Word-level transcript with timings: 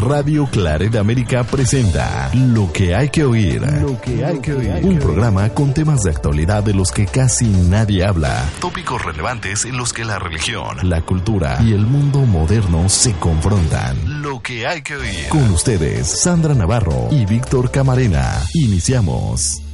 Radio 0.00 0.46
Claret 0.46 0.96
América 0.96 1.44
presenta 1.44 2.30
Lo 2.32 2.72
que 2.72 2.94
hay 2.94 3.10
que 3.10 3.22
oír. 3.22 3.60
Lo 3.60 4.00
que 4.00 4.24
hay 4.24 4.38
que 4.40 4.54
oír. 4.54 4.80
Un 4.82 4.98
programa 4.98 5.50
con 5.50 5.74
temas 5.74 6.00
de 6.02 6.10
actualidad 6.10 6.64
de 6.64 6.72
los 6.72 6.90
que 6.90 7.06
casi 7.06 7.46
nadie 7.46 8.04
habla. 8.04 8.48
Tópicos 8.60 9.04
relevantes 9.04 9.66
en 9.66 9.76
los 9.76 9.92
que 9.92 10.06
la 10.06 10.18
religión, 10.18 10.78
la 10.88 11.02
cultura 11.02 11.58
y 11.62 11.74
el 11.74 11.84
mundo 11.86 12.20
moderno 12.20 12.88
se 12.88 13.12
confrontan. 13.12 14.22
Lo 14.22 14.40
que 14.40 14.66
hay 14.66 14.80
que 14.80 14.96
oír. 14.96 15.28
Con 15.28 15.50
ustedes, 15.50 16.08
Sandra 16.08 16.54
Navarro 16.54 17.08
y 17.10 17.26
Víctor 17.26 17.70
Camarena. 17.70 18.40
Iniciamos. 18.54 19.69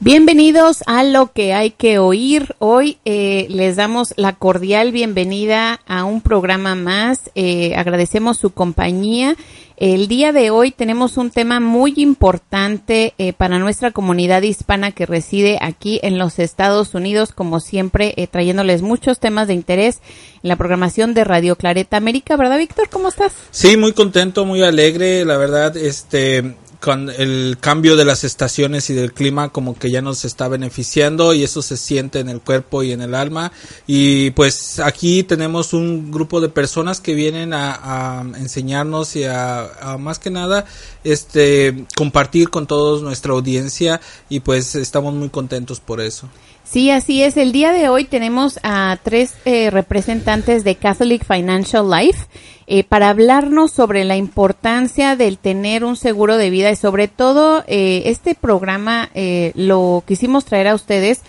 Bienvenidos 0.00 0.84
a 0.86 1.02
lo 1.02 1.32
que 1.32 1.54
hay 1.54 1.72
que 1.72 1.98
oír. 1.98 2.54
Hoy 2.60 2.98
eh, 3.04 3.48
les 3.50 3.74
damos 3.74 4.14
la 4.16 4.32
cordial 4.32 4.92
bienvenida 4.92 5.80
a 5.88 6.04
un 6.04 6.20
programa 6.20 6.76
más. 6.76 7.32
Eh, 7.34 7.74
agradecemos 7.74 8.36
su 8.36 8.50
compañía. 8.50 9.34
El 9.76 10.06
día 10.06 10.30
de 10.32 10.50
hoy 10.50 10.70
tenemos 10.70 11.16
un 11.16 11.30
tema 11.30 11.58
muy 11.58 11.94
importante 11.96 13.12
eh, 13.18 13.32
para 13.32 13.58
nuestra 13.58 13.90
comunidad 13.90 14.42
hispana 14.42 14.92
que 14.92 15.04
reside 15.04 15.58
aquí 15.60 15.98
en 16.04 16.16
los 16.16 16.38
Estados 16.38 16.94
Unidos, 16.94 17.32
como 17.32 17.58
siempre, 17.58 18.14
trayéndoles 18.30 18.82
muchos 18.82 19.18
temas 19.18 19.48
de 19.48 19.54
interés 19.54 19.98
en 20.44 20.48
la 20.48 20.56
programación 20.56 21.12
de 21.12 21.24
Radio 21.24 21.56
Clareta 21.56 21.96
América, 21.96 22.36
¿verdad, 22.36 22.58
Víctor? 22.58 22.88
¿Cómo 22.88 23.08
estás? 23.08 23.32
Sí, 23.50 23.76
muy 23.76 23.92
contento, 23.92 24.44
muy 24.44 24.62
alegre, 24.62 25.24
la 25.24 25.38
verdad, 25.38 25.76
este 25.76 26.54
con 26.80 27.10
el 27.10 27.56
cambio 27.60 27.96
de 27.96 28.04
las 28.04 28.22
estaciones 28.22 28.88
y 28.90 28.94
del 28.94 29.12
clima 29.12 29.48
como 29.48 29.76
que 29.76 29.90
ya 29.90 30.00
nos 30.00 30.24
está 30.24 30.48
beneficiando 30.48 31.34
y 31.34 31.42
eso 31.42 31.60
se 31.60 31.76
siente 31.76 32.20
en 32.20 32.28
el 32.28 32.40
cuerpo 32.40 32.82
y 32.82 32.92
en 32.92 33.00
el 33.00 33.14
alma 33.14 33.52
y 33.86 34.30
pues 34.30 34.78
aquí 34.78 35.24
tenemos 35.24 35.72
un 35.72 36.12
grupo 36.12 36.40
de 36.40 36.48
personas 36.48 37.00
que 37.00 37.14
vienen 37.14 37.52
a, 37.52 38.24
enseñarnos 38.38 39.16
y 39.16 39.24
a, 39.24 39.96
más 39.98 40.18
que 40.18 40.30
nada 40.30 40.66
este 41.02 41.86
compartir 41.96 42.50
con 42.50 42.66
todos 42.66 43.02
nuestra 43.02 43.32
audiencia 43.32 44.00
y 44.28 44.40
pues 44.40 44.74
estamos 44.74 45.14
muy 45.14 45.30
contentos 45.30 45.80
por 45.80 46.00
eso. 46.00 46.28
Sí, 46.70 46.90
así 46.90 47.22
es. 47.22 47.38
El 47.38 47.52
día 47.52 47.72
de 47.72 47.88
hoy 47.88 48.04
tenemos 48.04 48.60
a 48.62 48.98
tres 49.02 49.34
eh, 49.46 49.70
representantes 49.70 50.64
de 50.64 50.74
Catholic 50.74 51.24
Financial 51.24 51.88
Life 51.88 52.26
eh, 52.66 52.84
para 52.84 53.08
hablarnos 53.08 53.72
sobre 53.72 54.04
la 54.04 54.16
importancia 54.18 55.16
del 55.16 55.38
tener 55.38 55.82
un 55.82 55.96
seguro 55.96 56.36
de 56.36 56.50
vida 56.50 56.70
y 56.70 56.76
sobre 56.76 57.08
todo 57.08 57.64
eh, 57.68 58.02
este 58.04 58.34
programa 58.34 59.08
lo 59.54 60.04
quisimos 60.06 60.44
traer 60.44 60.68
a 60.68 60.74
ustedes 60.74 61.22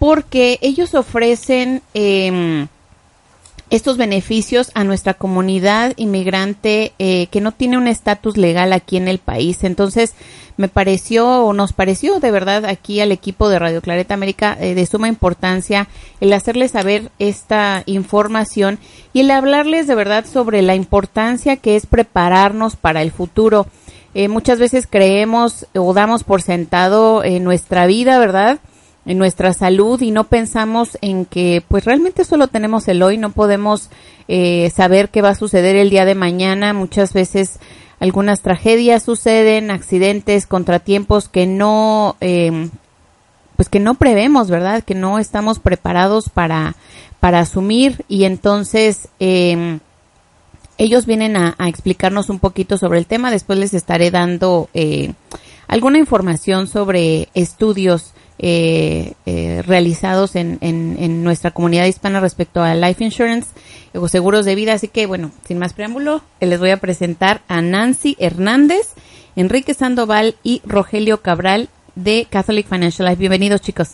porque 0.00 0.58
ellos 0.62 0.96
ofrecen 0.96 1.80
em, 1.94 2.66
estos 3.72 3.96
beneficios 3.96 4.70
a 4.74 4.84
nuestra 4.84 5.14
comunidad 5.14 5.94
inmigrante 5.96 6.92
eh, 6.98 7.28
que 7.28 7.40
no 7.40 7.52
tiene 7.52 7.78
un 7.78 7.88
estatus 7.88 8.36
legal 8.36 8.70
aquí 8.74 8.98
en 8.98 9.08
el 9.08 9.18
país. 9.18 9.64
Entonces, 9.64 10.12
me 10.58 10.68
pareció 10.68 11.46
o 11.46 11.54
nos 11.54 11.72
pareció 11.72 12.20
de 12.20 12.30
verdad 12.30 12.66
aquí 12.66 13.00
al 13.00 13.12
equipo 13.12 13.48
de 13.48 13.58
Radio 13.58 13.80
Clareta 13.80 14.12
América 14.12 14.54
eh, 14.60 14.74
de 14.74 14.84
suma 14.84 15.08
importancia 15.08 15.88
el 16.20 16.34
hacerles 16.34 16.72
saber 16.72 17.10
esta 17.18 17.82
información 17.86 18.78
y 19.14 19.20
el 19.20 19.30
hablarles 19.30 19.86
de 19.86 19.94
verdad 19.94 20.26
sobre 20.26 20.60
la 20.60 20.74
importancia 20.74 21.56
que 21.56 21.74
es 21.74 21.86
prepararnos 21.86 22.76
para 22.76 23.00
el 23.00 23.10
futuro. 23.10 23.66
Eh, 24.12 24.28
muchas 24.28 24.58
veces 24.58 24.86
creemos 24.86 25.66
o 25.74 25.94
damos 25.94 26.24
por 26.24 26.42
sentado 26.42 27.24
en 27.24 27.42
nuestra 27.42 27.86
vida, 27.86 28.18
¿verdad? 28.18 28.60
En 29.04 29.18
nuestra 29.18 29.52
salud 29.52 30.00
y 30.00 30.10
no 30.10 30.24
pensamos 30.24 30.96
en 31.00 31.24
que 31.24 31.62
pues 31.66 31.84
realmente 31.84 32.24
solo 32.24 32.48
tenemos 32.48 32.86
el 32.88 33.02
hoy, 33.02 33.18
no 33.18 33.30
podemos 33.30 33.90
eh, 34.28 34.70
saber 34.74 35.08
qué 35.08 35.22
va 35.22 35.30
a 35.30 35.34
suceder 35.34 35.76
el 35.76 35.90
día 35.90 36.04
de 36.04 36.14
mañana. 36.14 36.72
Muchas 36.72 37.12
veces 37.12 37.58
algunas 37.98 38.40
tragedias 38.40 39.02
suceden, 39.02 39.70
accidentes, 39.70 40.46
contratiempos 40.46 41.28
que 41.28 41.46
no, 41.46 42.16
eh, 42.20 42.68
pues 43.56 43.68
que 43.68 43.80
no 43.80 43.94
prevemos, 43.94 44.50
¿verdad? 44.50 44.82
Que 44.82 44.94
no 44.94 45.18
estamos 45.18 45.58
preparados 45.58 46.28
para, 46.28 46.76
para 47.20 47.40
asumir 47.40 48.04
y 48.08 48.24
entonces 48.24 49.08
eh, 49.20 49.78
ellos 50.78 51.06
vienen 51.06 51.36
a, 51.36 51.54
a, 51.58 51.68
explicarnos 51.68 52.28
un 52.28 52.38
poquito 52.38 52.78
sobre 52.78 52.98
el 52.98 53.06
tema. 53.06 53.30
Después 53.30 53.58
les 53.58 53.74
estaré 53.74 54.10
dando 54.10 54.68
eh, 54.74 55.12
alguna 55.68 55.98
información 55.98 56.66
sobre 56.66 57.28
estudios 57.34 58.14
eh, 58.38 59.12
eh, 59.26 59.62
realizados 59.66 60.36
en, 60.36 60.58
en, 60.60 61.22
nuestra 61.22 61.52
comunidad 61.52 61.86
hispana 61.86 62.20
respecto 62.20 62.62
a 62.62 62.74
life 62.74 63.04
insurance 63.04 63.48
o 63.94 64.08
seguros 64.08 64.44
de 64.44 64.54
vida. 64.54 64.72
Así 64.72 64.88
que, 64.88 65.06
bueno, 65.06 65.30
sin 65.46 65.58
más 65.58 65.72
preámbulo, 65.72 66.22
les 66.40 66.58
voy 66.58 66.70
a 66.70 66.78
presentar 66.78 67.42
a 67.48 67.62
Nancy 67.62 68.16
Hernández, 68.18 68.88
Enrique 69.36 69.74
Sandoval 69.74 70.36
y 70.42 70.60
Rogelio 70.64 71.22
Cabral 71.22 71.68
de 71.94 72.26
Catholic 72.28 72.68
Financial 72.68 73.08
Life. 73.08 73.20
Bienvenidos, 73.20 73.60
chicos. 73.60 73.90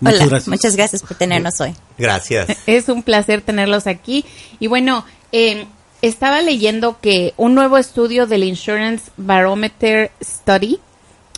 Muchas 0.00 0.20
Hola, 0.20 0.28
gracias. 0.28 0.48
muchas 0.48 0.76
gracias 0.76 1.02
por 1.02 1.16
tenernos 1.16 1.60
hoy. 1.60 1.74
Gracias. 1.98 2.48
Es 2.66 2.88
un 2.88 3.02
placer 3.02 3.42
tenerlos 3.42 3.86
aquí. 3.86 4.24
Y 4.58 4.66
bueno, 4.66 5.04
eh, 5.32 5.66
estaba 6.02 6.42
leyendo 6.42 6.98
que 7.00 7.32
un 7.36 7.54
nuevo 7.54 7.78
estudio 7.78 8.26
del 8.26 8.44
Insurance 8.44 9.10
Barometer 9.16 10.10
Study 10.22 10.80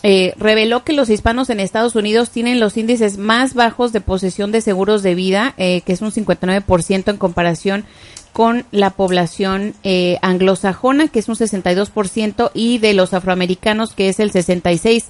eh, 0.05 0.33
reveló 0.37 0.85
que 0.85 0.93
los 0.93 1.11
hispanos 1.11 1.51
en 1.51 1.59
Estados 1.59 1.97
Unidos 1.97 2.31
tienen 2.31 2.61
los 2.61 2.77
índices 2.77 3.19
más 3.19 3.55
bajos 3.55 3.93
de 3.93 4.01
posesión 4.01 4.53
de 4.53 4.61
seguros 4.61 5.03
de 5.03 5.17
vida, 5.17 5.55
eh, 5.57 5.81
que 5.81 5.93
es 5.93 6.03
un 6.03 6.13
59% 6.13 7.11
en 7.11 7.17
comparación 7.17 7.85
con 8.33 8.65
la 8.71 8.91
población 8.91 9.75
eh, 9.83 10.19
anglosajona, 10.23 11.09
que 11.09 11.19
es 11.19 11.29
un 11.29 11.35
62%, 11.35 12.53
y 12.55 12.79
de 12.79 12.95
los 12.95 13.13
afroamericanos, 13.13 13.93
que 13.93 14.09
es 14.09 14.21
el 14.21 14.31
66%. 14.31 15.05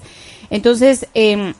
Entonces, 0.49 1.05
em, 1.13 1.53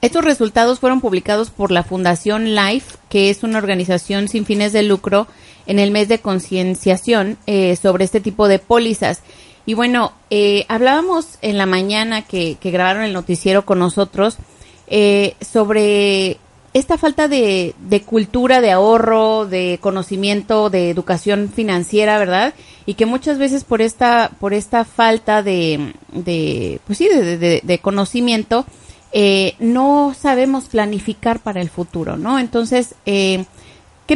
estos 0.00 0.24
resultados 0.24 0.78
fueron 0.78 1.02
publicados 1.02 1.50
por 1.50 1.70
la 1.70 1.82
Fundación 1.82 2.54
Life, 2.54 2.96
que 3.10 3.28
es 3.28 3.42
una 3.42 3.58
organización 3.58 4.28
sin 4.28 4.46
fines 4.46 4.72
de 4.72 4.84
lucro, 4.84 5.26
en 5.66 5.78
el 5.78 5.90
mes 5.90 6.08
de 6.08 6.20
concienciación 6.20 7.36
sobre 7.78 8.04
este 8.04 8.20
tipo 8.20 8.48
de 8.48 8.58
pólizas. 8.58 9.20
Y 9.68 9.74
bueno, 9.74 10.12
eh, 10.30 10.64
hablábamos 10.68 11.36
en 11.42 11.58
la 11.58 11.66
mañana 11.66 12.22
que, 12.22 12.56
grabaron 12.62 13.02
el 13.02 13.12
noticiero 13.12 13.66
con 13.66 13.78
nosotros 13.78 14.38
eh, 14.86 15.34
sobre 15.42 16.38
esta 16.72 16.96
falta 16.96 17.28
de, 17.28 17.74
cultura 18.06 18.62
de 18.62 18.70
ahorro, 18.70 19.44
de 19.44 19.78
conocimiento, 19.82 20.70
de 20.70 20.88
educación 20.88 21.52
financiera, 21.54 22.18
¿verdad? 22.18 22.54
Y 22.86 22.94
que 22.94 23.04
muchas 23.04 23.36
veces 23.36 23.64
por 23.64 23.82
esta, 23.82 24.30
por 24.40 24.54
esta 24.54 24.86
falta 24.86 25.42
de, 25.42 25.92
de 26.12 26.80
pues 26.86 26.96
sí, 26.96 27.06
de, 27.06 27.80
conocimiento, 27.82 28.64
eh, 29.12 29.54
no 29.58 30.14
sabemos 30.18 30.64
planificar 30.64 31.40
para 31.40 31.60
el 31.60 31.68
futuro, 31.68 32.16
¿no? 32.16 32.38
Entonces, 32.38 32.94
¿qué 33.04 33.44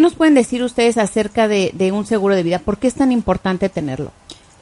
nos 0.01 0.15
pueden 0.15 0.33
decir 0.33 0.63
ustedes 0.63 0.97
acerca 0.97 1.47
de, 1.47 1.73
de 1.75 1.93
un 1.93 2.07
seguro 2.07 2.35
de 2.35 2.43
vida? 2.43 2.59
¿Por 2.59 2.79
qué 2.79 2.87
es 2.87 2.95
tan 2.95 3.13
importante 3.13 3.69
tenerlo? 3.69 4.13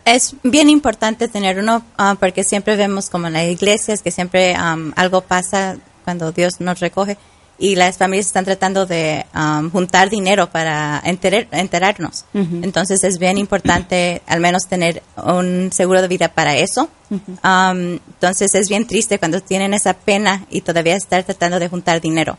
Es 0.05 0.35
bien 0.43 0.71
importante 0.71 1.29
tener 1.29 1.59
uno 1.59 1.83
ah, 1.99 2.17
porque 2.19 2.45
siempre 2.45 2.77
vemos 2.77 3.11
como 3.11 3.27
en 3.27 3.35
las 3.35 3.45
iglesias 3.45 4.03
que 4.03 4.11
siempre 4.11 4.55
algo 4.55 5.21
pasa 5.23 5.77
cuando 6.05 6.33
Dios 6.33 6.61
nos 6.61 6.81
recoge 6.81 7.17
y 7.61 7.77
las 7.77 7.99
familias 7.99 8.27
están 8.27 8.47
tratando 8.47 8.87
de 8.87 9.27
juntar 9.71 10.09
dinero 10.09 10.51
para 10.51 11.01
enterarnos. 11.05 12.25
Entonces 12.33 13.05
es 13.05 13.19
bien 13.19 13.37
importante 13.37 14.23
al 14.27 14.41
menos 14.41 14.67
tener 14.67 15.03
un 15.23 15.71
seguro 15.71 16.01
de 16.01 16.09
vida 16.09 16.29
para 16.29 16.57
eso. 16.57 16.89
entonces 17.11 18.55
es 18.55 18.69
bien 18.69 18.87
triste 18.87 19.19
cuando 19.19 19.43
tienen 19.43 19.75
esa 19.75 19.93
pena 19.93 20.47
y 20.49 20.63
todavía 20.63 20.97
estar 20.97 21.23
tratando 21.23 21.59
de 21.59 21.69
juntar 21.69 22.01
dinero. 22.01 22.39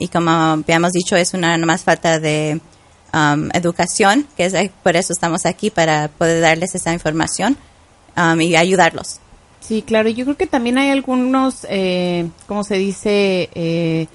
y 0.00 0.08
como 0.08 0.30
habíamos 0.30 0.92
dicho, 0.92 1.14
es 1.14 1.34
una 1.34 1.58
más 1.58 1.84
falta 1.84 2.18
de 2.18 2.58
Um, 3.16 3.48
educación, 3.54 4.26
que 4.36 4.44
es 4.44 4.54
por 4.82 4.94
eso 4.94 5.14
estamos 5.14 5.46
aquí, 5.46 5.70
para 5.70 6.08
poder 6.08 6.42
darles 6.42 6.74
esa 6.74 6.92
información 6.92 7.56
um, 8.14 8.38
y 8.42 8.56
ayudarlos. 8.56 9.20
Sí, 9.60 9.80
claro, 9.80 10.10
yo 10.10 10.26
creo 10.26 10.36
que 10.36 10.46
también 10.46 10.76
hay 10.76 10.90
algunos, 10.90 11.66
eh, 11.70 12.28
¿cómo 12.46 12.62
se 12.62 12.76
dice? 12.76 13.48
Eh, 13.54 14.06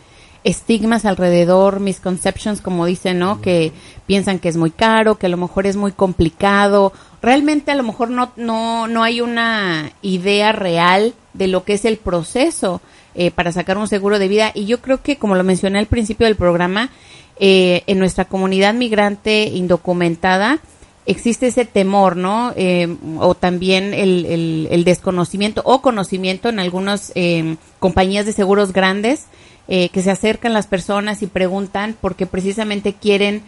estigmas 0.44 1.06
alrededor, 1.06 1.80
misconceptions, 1.80 2.62
como 2.62 2.86
dicen, 2.86 3.18
¿no? 3.18 3.42
Que 3.42 3.72
piensan 4.06 4.38
que 4.38 4.50
es 4.50 4.58
muy 4.58 4.70
caro, 4.70 5.18
que 5.18 5.26
a 5.26 5.30
lo 5.30 5.38
mejor 5.38 5.66
es 5.66 5.78
muy 5.78 5.94
complicado. 5.94 6.94
Realmente 7.24 7.72
a 7.72 7.76
lo 7.76 7.84
mejor 7.84 8.12
no, 8.12 8.32
no, 8.36 8.88
no 8.88 9.02
hay 9.02 9.20
una 9.22 9.94
idea 10.04 10.52
real 10.52 11.16
de 11.34 11.48
lo 11.48 11.64
que 11.64 11.74
es 11.74 11.86
el 11.86 11.98
proceso 11.98 12.82
eh, 13.16 13.32
para 13.32 13.52
sacar 13.52 13.80
un 13.80 13.88
seguro 13.88 14.20
de 14.20 14.28
vida. 14.28 14.52
Y 14.54 14.68
yo 14.68 14.80
creo 14.80 15.02
que, 15.02 15.18
como 15.18 15.36
lo 15.36 15.44
mencioné 15.44 15.80
al 15.80 15.88
principio 15.88 16.28
del 16.28 16.36
programa, 16.36 16.92
eh, 17.40 17.84
en 17.88 18.00
nuestra 18.00 18.26
comunidad 18.26 18.74
migrante 18.74 19.46
indocumentada 19.46 20.60
existe 21.06 21.48
ese 21.48 21.66
temor, 21.66 22.16
¿no? 22.16 22.54
Eh, 22.56 22.96
o 23.18 23.34
también 23.34 23.94
el, 23.94 24.68
el, 24.70 24.84
desconocimiento 24.84 25.62
o 25.66 25.82
conocimiento 25.82 26.50
en 26.50 26.60
algunas 26.60 27.12
eh, 27.16 27.58
compañías 27.80 28.26
de 28.26 28.34
seguros 28.34 28.74
grandes 28.74 29.26
que 29.68 30.02
se 30.02 30.12
acercan 30.12 30.52
las 30.52 30.68
personas 30.68 31.22
y 31.22 31.28
preguntan 31.28 31.96
porque 32.02 32.26
precisamente 32.26 32.92
quieren 32.92 33.42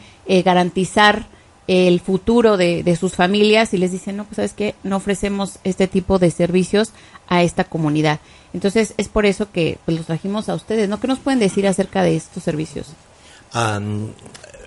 garantizar 0.45 1.25
el 1.67 1.99
futuro 1.99 2.55
de, 2.55 2.81
de 2.81 2.95
sus 2.95 3.15
familias 3.15 3.73
y 3.73 3.77
les 3.77 3.91
dicen, 3.91 4.15
no, 4.15 4.23
pues 4.23 4.37
sabes 4.37 4.53
qué, 4.53 4.73
no 4.83 4.95
ofrecemos 4.95 5.59
este 5.65 5.87
tipo 5.87 6.19
de 6.19 6.31
servicios 6.31 6.93
a 7.27 7.43
esta 7.43 7.65
comunidad. 7.65 8.21
Entonces 8.53 8.93
es 8.95 9.09
por 9.09 9.25
eso 9.25 9.51
que 9.51 9.79
pues, 9.83 9.97
los 9.97 10.05
trajimos 10.05 10.47
a 10.47 10.55
ustedes, 10.55 10.87
¿no? 10.87 11.01
¿Qué 11.01 11.07
nos 11.07 11.19
pueden 11.19 11.39
decir 11.39 11.67
acerca 11.67 12.03
de 12.03 12.15
estos 12.15 12.43
servicios? 12.43 12.87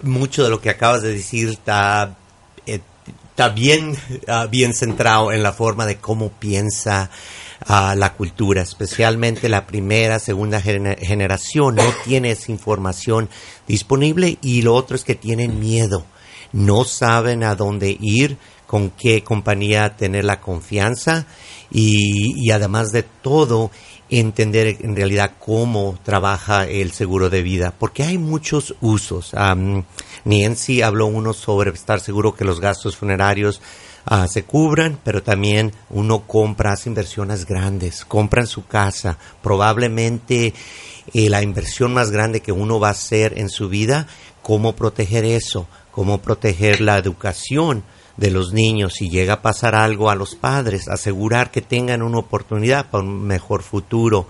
Mucho 0.03 0.45
de 0.45 0.51
lo 0.51 0.61
que 0.61 0.71
acabas 0.71 1.03
de 1.03 1.13
decir 1.13 1.49
está, 1.49 2.17
eh, 2.67 2.81
está 3.31 3.49
bien, 3.49 3.97
ah, 4.29 4.47
bien 4.47 4.75
centrado 4.75 5.33
en 5.33 5.43
la 5.43 5.53
forma 5.53 5.87
de 5.87 5.97
cómo 5.97 6.31
piensa 6.31 7.11
ah, 7.67 7.95
la 7.97 8.15
cultura, 8.15 8.63
especialmente 8.63 9.49
la 9.49 9.67
primera, 9.67 10.19
segunda 10.19 10.61
generación, 10.61 11.77
no 11.77 11.85
tiene 12.05 12.33
esa 12.33 12.53
información 12.53 13.29
disponible 13.67 14.39
y 14.43 14.63
lo 14.63 14.75
otro 14.75 14.97
es 14.97 15.05
que 15.05 15.15
tienen 15.15 15.59
miedo, 15.59 16.05
no 16.53 16.85
saben 16.85 17.45
a 17.45 17.55
dónde 17.55 17.97
ir, 18.01 18.39
con 18.67 18.91
qué 18.91 19.23
compañía 19.23 19.97
tener 19.97 20.25
la 20.25 20.41
confianza 20.41 21.27
y, 21.71 22.51
además 22.51 22.93
de 22.93 23.03
todo, 23.03 23.71
entender 24.11 24.77
en 24.81 24.95
realidad 24.95 25.33
cómo 25.39 25.99
trabaja 26.05 26.67
el 26.67 26.93
seguro 26.93 27.31
de 27.31 27.43
vida, 27.43 27.75
porque 27.77 28.05
hay 28.05 28.19
muchos 28.19 28.75
usos. 28.81 29.33
En 29.35 30.57
sí 30.57 30.83
habló 30.83 31.07
uno 31.07 31.33
sobre 31.33 31.71
estar 31.71 32.01
seguro 32.01 32.35
que 32.35 32.45
los 32.45 32.61
gastos 32.61 32.97
funerarios 32.97 33.61
ah, 34.05 34.29
se 34.29 34.45
cubran, 34.45 34.99
pero 35.03 35.23
también 35.23 35.73
uno 35.91 36.27
compra, 36.27 36.73
hace 36.73 36.89
inversiones 36.89 37.47
grandes, 37.47 38.05
compra 38.05 38.43
en 38.43 38.47
su 38.47 38.67
casa, 38.67 39.19
probablemente 39.43 40.55
eh, 41.13 41.31
la 41.31 41.43
inversión 41.43 41.93
más 41.93 42.11
grande 42.11 42.41
que 42.41 42.53
uno 42.53 42.79
va 42.79 42.89
a 42.89 42.93
hacer 42.93 43.39
en 43.39 43.49
su 43.49 43.69
vida, 43.69 44.07
cómo 44.43 44.77
proteger 44.77 45.25
eso, 45.25 45.69
cómo 45.91 46.23
proteger 46.23 46.81
la 46.81 46.99
educación 46.99 47.83
de 48.17 48.31
los 48.31 48.53
niños, 48.53 48.95
si 48.95 49.09
llega 49.09 49.35
a 49.35 49.43
pasar 49.43 49.75
algo 49.75 50.11
a 50.11 50.15
los 50.15 50.35
padres, 50.35 50.89
asegurar 50.89 51.51
que 51.51 51.61
tengan 51.61 52.03
una 52.03 52.19
oportunidad 52.19 52.91
para 52.91 53.05
un 53.05 53.23
mejor 53.27 53.63
futuro, 53.63 54.27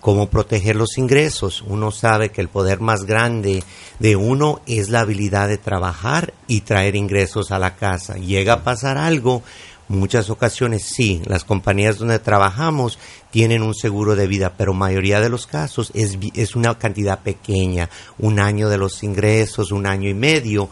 cómo 0.00 0.28
proteger 0.28 0.76
los 0.76 0.98
ingresos. 0.98 1.62
Uno 1.66 1.90
sabe 1.90 2.30
que 2.30 2.40
el 2.40 2.48
poder 2.48 2.80
más 2.80 3.04
grande 3.04 3.62
de 4.00 4.16
uno 4.16 4.60
es 4.66 4.90
la 4.90 5.00
habilidad 5.00 5.48
de 5.48 5.58
trabajar 5.58 6.34
y 6.46 6.62
traer 6.62 6.96
ingresos 6.96 7.52
a 7.52 7.58
la 7.58 7.76
casa. 7.76 8.16
Llega 8.16 8.54
a 8.54 8.64
pasar 8.64 8.98
algo, 8.98 9.42
muchas 9.88 10.28
ocasiones 10.28 10.82
sí, 10.82 11.22
las 11.26 11.44
compañías 11.44 11.98
donde 11.98 12.18
trabajamos 12.18 12.98
tienen 13.30 13.62
un 13.62 13.74
seguro 13.74 14.16
de 14.16 14.26
vida, 14.26 14.54
pero 14.58 14.74
mayoría 14.74 15.20
de 15.20 15.28
los 15.28 15.46
casos 15.46 15.92
es, 15.94 16.18
es 16.34 16.56
una 16.56 16.76
cantidad 16.78 17.20
pequeña, 17.20 17.88
un 18.18 18.40
año 18.40 18.68
de 18.68 18.78
los 18.78 19.02
ingresos, 19.04 19.70
un 19.70 19.86
año 19.86 20.08
y 20.10 20.14
medio, 20.14 20.68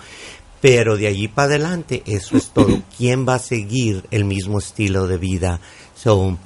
pero 0.61 0.97
de 0.97 1.07
allí 1.07 1.29
para 1.29 1.49
adelante, 1.49 2.03
eso 2.07 2.37
es 2.37 2.51
todo. 2.51 2.83
¿Quién 2.97 3.27
va 3.27 3.37
a 3.37 3.39
seguir 3.39 4.05
el 4.11 4.25
mismo 4.25 4.59
estilo 4.59 5.07
de 5.07 5.19
vida? 5.19 5.61
So, 5.95 6.37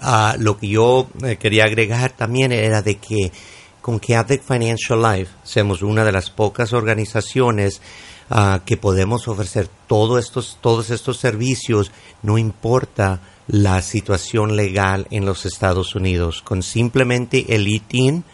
ah, 0.00 0.36
lo 0.38 0.58
que 0.58 0.68
yo 0.68 1.08
eh, 1.24 1.36
quería 1.36 1.64
agregar 1.64 2.12
también 2.12 2.52
era 2.52 2.82
de 2.82 2.96
que 2.96 3.32
con 3.80 3.98
Catholic 3.98 4.42
Financial 4.42 5.00
Life 5.02 5.30
somos 5.42 5.82
una 5.82 6.04
de 6.04 6.12
las 6.12 6.30
pocas 6.30 6.72
organizaciones 6.72 7.82
ah, 8.30 8.60
que 8.64 8.76
podemos 8.76 9.28
ofrecer 9.28 9.68
todos 9.86 10.24
estos, 10.24 10.58
todos 10.60 10.90
estos 10.90 11.18
servicios, 11.18 11.92
no 12.22 12.38
importa 12.38 13.20
la 13.46 13.82
situación 13.82 14.56
legal 14.56 15.06
en 15.10 15.26
los 15.26 15.44
Estados 15.44 15.94
Unidos. 15.94 16.42
Con 16.42 16.62
simplemente 16.62 17.54
el 17.54 17.68
ITIN, 17.68 18.24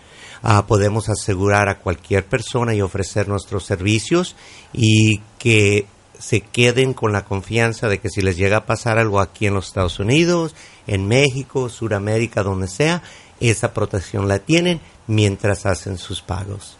Ah, 0.42 0.66
podemos 0.66 1.08
asegurar 1.08 1.68
a 1.68 1.78
cualquier 1.78 2.24
persona 2.24 2.74
y 2.74 2.80
ofrecer 2.80 3.28
nuestros 3.28 3.64
servicios 3.64 4.36
y 4.72 5.18
que 5.38 5.86
se 6.18 6.40
queden 6.40 6.94
con 6.94 7.12
la 7.12 7.24
confianza 7.24 7.88
de 7.88 7.98
que 7.98 8.10
si 8.10 8.22
les 8.22 8.36
llega 8.36 8.58
a 8.58 8.66
pasar 8.66 8.98
algo 8.98 9.20
aquí 9.20 9.46
en 9.46 9.54
los 9.54 9.66
Estados 9.68 9.98
Unidos, 9.98 10.54
en 10.86 11.08
México, 11.08 11.68
Sudamérica, 11.68 12.42
donde 12.42 12.68
sea, 12.68 13.02
esa 13.40 13.72
protección 13.72 14.28
la 14.28 14.38
tienen 14.38 14.80
mientras 15.06 15.66
hacen 15.66 15.98
sus 15.98 16.20
pagos. 16.20 16.79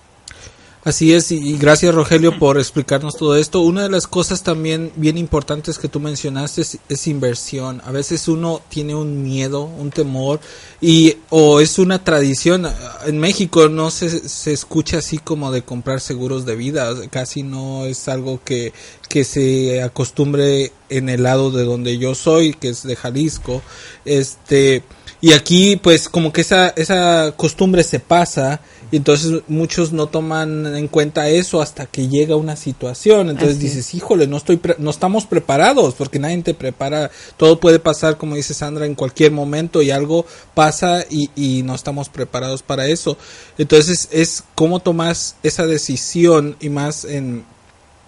Así 0.83 1.13
es, 1.13 1.31
y 1.31 1.59
gracias 1.59 1.95
Rogelio 1.95 2.39
por 2.39 2.57
explicarnos 2.57 3.15
todo 3.15 3.37
esto. 3.37 3.61
Una 3.61 3.83
de 3.83 3.91
las 3.91 4.07
cosas 4.07 4.43
también 4.43 4.91
bien 4.97 5.19
importantes 5.19 5.79
que 5.79 5.89
tú 5.89 6.01
mencionaste 6.01 6.63
es, 6.89 7.07
inversión. 7.07 7.83
A 7.85 7.91
veces 7.91 8.29
uno 8.29 8.63
tiene 8.71 8.95
un 8.95 9.23
miedo, 9.23 9.65
un 9.65 9.91
temor, 9.91 10.41
y 10.81 11.17
o 11.29 11.61
es 11.61 11.79
una 11.79 12.03
tradición. 12.03 12.67
En 13.05 13.19
México 13.19 13.69
no 13.69 13.91
se, 13.91 14.27
se 14.27 14.55
escucha 14.55 14.99
así 14.99 15.19
como 15.19 15.53
de 15.53 15.61
comprar 15.61 16.01
seguros 16.01 16.47
de 16.47 16.57
vida, 16.57 16.95
casi 17.11 17.43
no 17.43 17.85
es 17.85 18.09
algo 18.09 18.41
que, 18.43 18.73
que 19.11 19.25
se 19.25 19.83
acostumbre 19.83 20.73
en 20.89 21.11
el 21.11 21.25
lado 21.25 21.51
de 21.51 21.65
donde 21.65 21.99
yo 21.99 22.15
soy, 22.15 22.55
que 22.55 22.71
es 22.71 22.85
de 22.85 22.97
Jalisco. 22.97 23.61
Este, 24.07 24.83
y 25.21 25.33
aquí 25.33 25.77
pues 25.77 26.09
como 26.09 26.33
que 26.33 26.41
esa, 26.41 26.71
esa 26.71 27.35
costumbre 27.37 27.83
se 27.83 28.01
pasa 28.01 28.63
y 28.91 28.97
entonces 28.97 29.43
muchos 29.47 29.93
no 29.93 30.09
toman 30.09 30.75
en 30.75 30.89
cuenta 30.89 31.29
eso 31.29 31.63
hasta 31.63 31.87
que 31.87 32.09
llega 32.09 32.37
una 32.37 32.57
situación. 32.57 33.31
Entonces 33.31 33.61
dices, 33.61 33.95
híjole, 33.95 34.27
no 34.27 34.37
estoy 34.37 34.61
no 34.79 34.91
estamos 34.91 35.27
preparados 35.27 35.95
porque 35.95 36.19
nadie 36.19 36.43
te 36.43 36.55
prepara. 36.55 37.11
Todo 37.37 37.61
puede 37.61 37.79
pasar, 37.79 38.17
como 38.17 38.35
dice 38.35 38.55
Sandra, 38.55 38.87
en 38.87 38.95
cualquier 38.95 39.31
momento 39.31 39.81
y 39.83 39.91
algo 39.91 40.27
pasa 40.55 41.05
y, 41.09 41.31
y 41.37 41.63
no 41.63 41.75
estamos 41.75 42.09
preparados 42.09 42.63
para 42.63 42.87
eso. 42.87 43.17
Entonces 43.59 44.09
es 44.11 44.43
cómo 44.55 44.81
tomas 44.81 45.37
esa 45.43 45.67
decisión 45.67 46.57
y 46.61 46.69
más 46.69 47.05
en, 47.05 47.45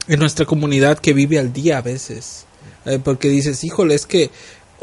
en 0.08 0.18
nuestra 0.18 0.46
comunidad 0.46 0.98
que 0.98 1.12
vive 1.12 1.38
al 1.38 1.52
día 1.52 1.78
a 1.78 1.82
veces. 1.82 2.46
Eh, 2.84 2.98
porque 3.02 3.28
dices, 3.28 3.62
híjole, 3.62 3.94
es 3.94 4.06
que 4.06 4.30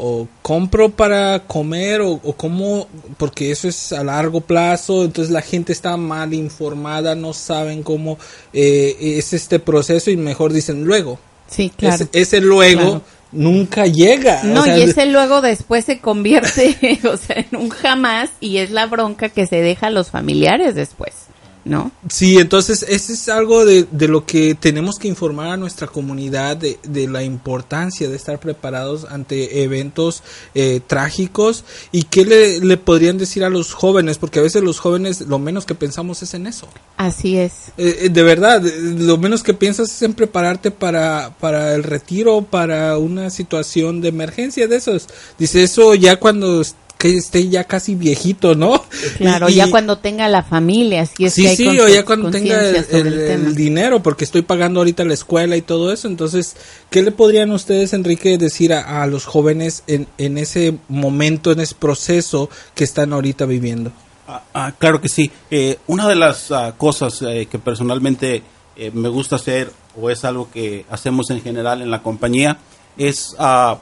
o 0.00 0.26
compro 0.40 0.88
para 0.88 1.40
comer 1.46 2.00
o, 2.00 2.12
o 2.12 2.32
cómo, 2.32 2.88
porque 3.18 3.50
eso 3.50 3.68
es 3.68 3.92
a 3.92 4.02
largo 4.02 4.40
plazo, 4.40 5.04
entonces 5.04 5.30
la 5.30 5.42
gente 5.42 5.72
está 5.72 5.96
mal 5.98 6.32
informada, 6.32 7.14
no 7.14 7.34
saben 7.34 7.82
cómo 7.82 8.18
eh, 8.52 8.96
es 8.98 9.34
este 9.34 9.58
proceso 9.58 10.10
y 10.10 10.16
mejor 10.16 10.52
dicen 10.52 10.84
luego. 10.84 11.20
Sí, 11.48 11.70
claro. 11.76 12.08
Ese, 12.12 12.40
luego 12.40 13.02
nunca 13.32 13.86
llega. 13.86 14.42
No, 14.42 14.66
y 14.66 14.82
ese 14.82 15.04
luego 15.06 15.42
después 15.42 15.84
se 15.84 15.98
convierte, 15.98 16.98
o 17.04 17.16
sea, 17.16 17.44
en 17.50 17.58
un 17.58 17.68
jamás 17.68 18.30
y 18.40 18.58
es 18.58 18.70
la 18.70 18.86
bronca 18.86 19.28
que 19.28 19.46
se 19.46 19.60
deja 19.60 19.88
a 19.88 19.90
los 19.90 20.10
familiares 20.10 20.74
después. 20.74 21.29
¿No? 21.64 21.92
Sí, 22.08 22.38
entonces 22.38 22.84
ese 22.88 23.12
es 23.12 23.28
algo 23.28 23.64
de, 23.64 23.86
de, 23.90 24.08
lo 24.08 24.24
que 24.24 24.54
tenemos 24.54 24.98
que 24.98 25.08
informar 25.08 25.48
a 25.48 25.56
nuestra 25.56 25.86
comunidad 25.86 26.56
de, 26.56 26.78
de 26.82 27.06
la 27.06 27.22
importancia 27.22 28.08
de 28.08 28.16
estar 28.16 28.40
preparados 28.40 29.04
ante 29.04 29.62
eventos 29.62 30.22
eh, 30.54 30.80
trágicos 30.86 31.64
y 31.92 32.04
qué 32.04 32.24
le, 32.24 32.60
le, 32.60 32.76
podrían 32.76 33.18
decir 33.18 33.44
a 33.44 33.50
los 33.50 33.74
jóvenes, 33.74 34.18
porque 34.18 34.38
a 34.38 34.42
veces 34.42 34.62
los 34.62 34.80
jóvenes 34.80 35.20
lo 35.22 35.38
menos 35.38 35.66
que 35.66 35.74
pensamos 35.74 36.22
es 36.22 36.34
en 36.34 36.46
eso. 36.46 36.66
Así 36.96 37.36
es. 37.36 37.68
Eh, 37.76 37.98
eh 38.02 38.08
de 38.08 38.22
verdad, 38.22 38.62
lo 38.62 39.18
menos 39.18 39.42
que 39.42 39.54
piensas 39.54 39.90
es 39.90 40.02
en 40.02 40.14
prepararte 40.14 40.70
para, 40.70 41.36
para 41.38 41.74
el 41.74 41.82
retiro, 41.82 42.42
para 42.42 42.96
una 42.98 43.30
situación 43.30 44.00
de 44.00 44.08
emergencia 44.08 44.66
de 44.66 44.76
esos. 44.76 45.08
Dice 45.38 45.62
eso 45.62 45.94
ya 45.94 46.16
cuando 46.16 46.62
que 47.00 47.16
esté 47.16 47.48
ya 47.48 47.64
casi 47.64 47.94
viejito, 47.94 48.54
¿no? 48.54 48.84
Claro, 49.16 49.48
ya 49.48 49.70
cuando 49.70 49.96
tenga 49.96 50.28
la 50.28 50.42
familia, 50.42 51.06
si 51.06 51.24
es 51.24 51.32
sí, 51.32 51.42
que 51.42 51.48
hay 51.48 51.56
Sí, 51.56 51.66
o 51.66 51.88
ya 51.88 52.04
cuando 52.04 52.30
tenga 52.30 52.60
el, 52.60 53.54
dinero, 53.54 54.02
porque 54.02 54.24
estoy 54.24 54.42
pagando 54.42 54.80
ahorita 54.80 55.02
la 55.04 55.14
escuela 55.14 55.56
y 55.56 55.62
todo 55.62 55.94
eso. 55.94 56.08
Entonces, 56.08 56.56
¿qué 56.90 57.02
le 57.02 57.10
podrían 57.10 57.52
ustedes, 57.52 57.94
Enrique, 57.94 58.36
decir 58.36 58.74
a, 58.74 59.06
los 59.06 59.24
jóvenes 59.24 59.82
en, 59.86 60.08
en, 60.18 60.36
ese 60.36 60.76
momento, 60.88 61.52
en 61.52 61.60
ese 61.60 61.74
proceso 61.74 62.50
que 62.74 62.84
están 62.84 63.14
ahorita 63.14 63.46
viviendo? 63.46 63.92
Ah, 64.28 64.42
ah 64.52 64.72
claro 64.78 65.00
que 65.00 65.08
sí. 65.08 65.30
Eh, 65.50 65.78
una 65.86 66.06
de 66.06 66.16
las 66.16 66.52
ah, 66.52 66.74
cosas 66.76 67.22
eh, 67.22 67.48
que 67.50 67.58
personalmente 67.58 68.42
eh, 68.76 68.90
me 68.92 69.08
gusta 69.08 69.36
hacer, 69.36 69.72
o 69.98 70.10
es 70.10 70.26
algo 70.26 70.50
que 70.50 70.84
hacemos 70.90 71.30
en 71.30 71.40
general 71.40 71.80
en 71.80 71.90
la 71.90 72.02
compañía, 72.02 72.58
es 72.98 73.34
uh, 73.38 73.78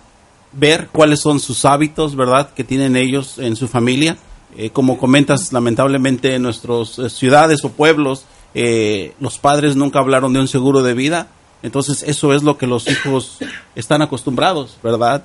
ver 0.52 0.88
cuáles 0.92 1.20
son 1.20 1.40
sus 1.40 1.64
hábitos, 1.64 2.16
¿verdad?, 2.16 2.50
que 2.54 2.64
tienen 2.64 2.96
ellos 2.96 3.38
en 3.38 3.56
su 3.56 3.68
familia. 3.68 4.16
Eh, 4.56 4.70
como 4.70 4.98
comentas, 4.98 5.52
lamentablemente 5.52 6.34
en 6.34 6.42
nuestras 6.42 6.98
eh, 6.98 7.10
ciudades 7.10 7.64
o 7.64 7.70
pueblos, 7.70 8.24
eh, 8.54 9.14
los 9.20 9.38
padres 9.38 9.76
nunca 9.76 9.98
hablaron 9.98 10.32
de 10.32 10.40
un 10.40 10.48
seguro 10.48 10.82
de 10.82 10.94
vida. 10.94 11.28
Entonces, 11.62 12.02
eso 12.02 12.32
es 12.32 12.42
lo 12.42 12.56
que 12.56 12.66
los 12.66 12.88
hijos 12.88 13.38
están 13.74 14.00
acostumbrados, 14.00 14.78
¿verdad? 14.82 15.24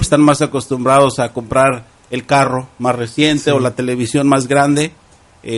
están 0.00 0.20
más 0.20 0.42
acostumbrados 0.42 1.20
a 1.20 1.32
comprar 1.32 1.86
el 2.10 2.26
carro 2.26 2.68
más 2.78 2.96
reciente 2.96 3.52
o 3.52 3.60
la 3.60 3.76
televisión 3.76 4.26
más 4.26 4.48
grande. 4.48 4.92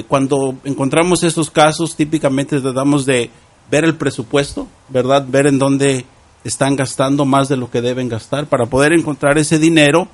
cuando 0.07 0.57
encontramos 0.65 1.23
esos 1.23 1.51
casos, 1.51 1.97
típicamente 1.97 2.61
tratamos 2.61 3.07
de 3.07 3.31
ver 3.71 3.85
el 3.85 3.95
presupuesto, 3.95 4.69
¿verdad? 4.91 5.25
Ver 5.27 5.47
en 5.47 5.59
dónde 5.59 6.05
están 6.45 6.77
gastando 6.77 7.25
más 7.25 7.49
de 7.49 7.57
lo 7.57 7.71
que 7.71 7.81
deben 7.81 8.09
gastar 8.09 8.47
para 8.47 8.67
poder 8.67 8.93
encontrar 8.93 9.39
ese 9.39 9.59
dinero 9.59 10.09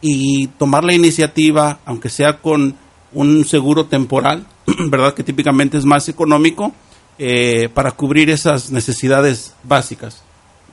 y 0.00 0.48
tomar 0.48 0.84
la 0.84 0.94
iniciativa, 0.94 1.78
aunque 1.84 2.08
sea 2.08 2.38
con 2.38 2.76
un 3.12 3.44
seguro 3.44 3.86
temporal, 3.86 4.46
¿verdad? 4.90 5.14
Que 5.14 5.24
típicamente 5.24 5.78
es 5.78 5.84
más 5.84 6.08
económico, 6.08 6.72
eh, 7.18 7.68
para 7.72 7.92
cubrir 7.92 8.28
esas 8.28 8.70
necesidades 8.70 9.54
básicas. 9.62 10.22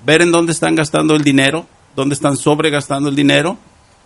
ver 0.04 0.24
en 0.24 0.32
dónde 0.32 0.52
están 0.52 0.74
gastando 0.74 1.16
el 1.16 1.24
dinero, 1.24 1.68
dónde 1.96 2.16
están 2.16 2.36
sobregastando 2.36 3.08
el 3.08 3.16
dinero, 3.16 3.58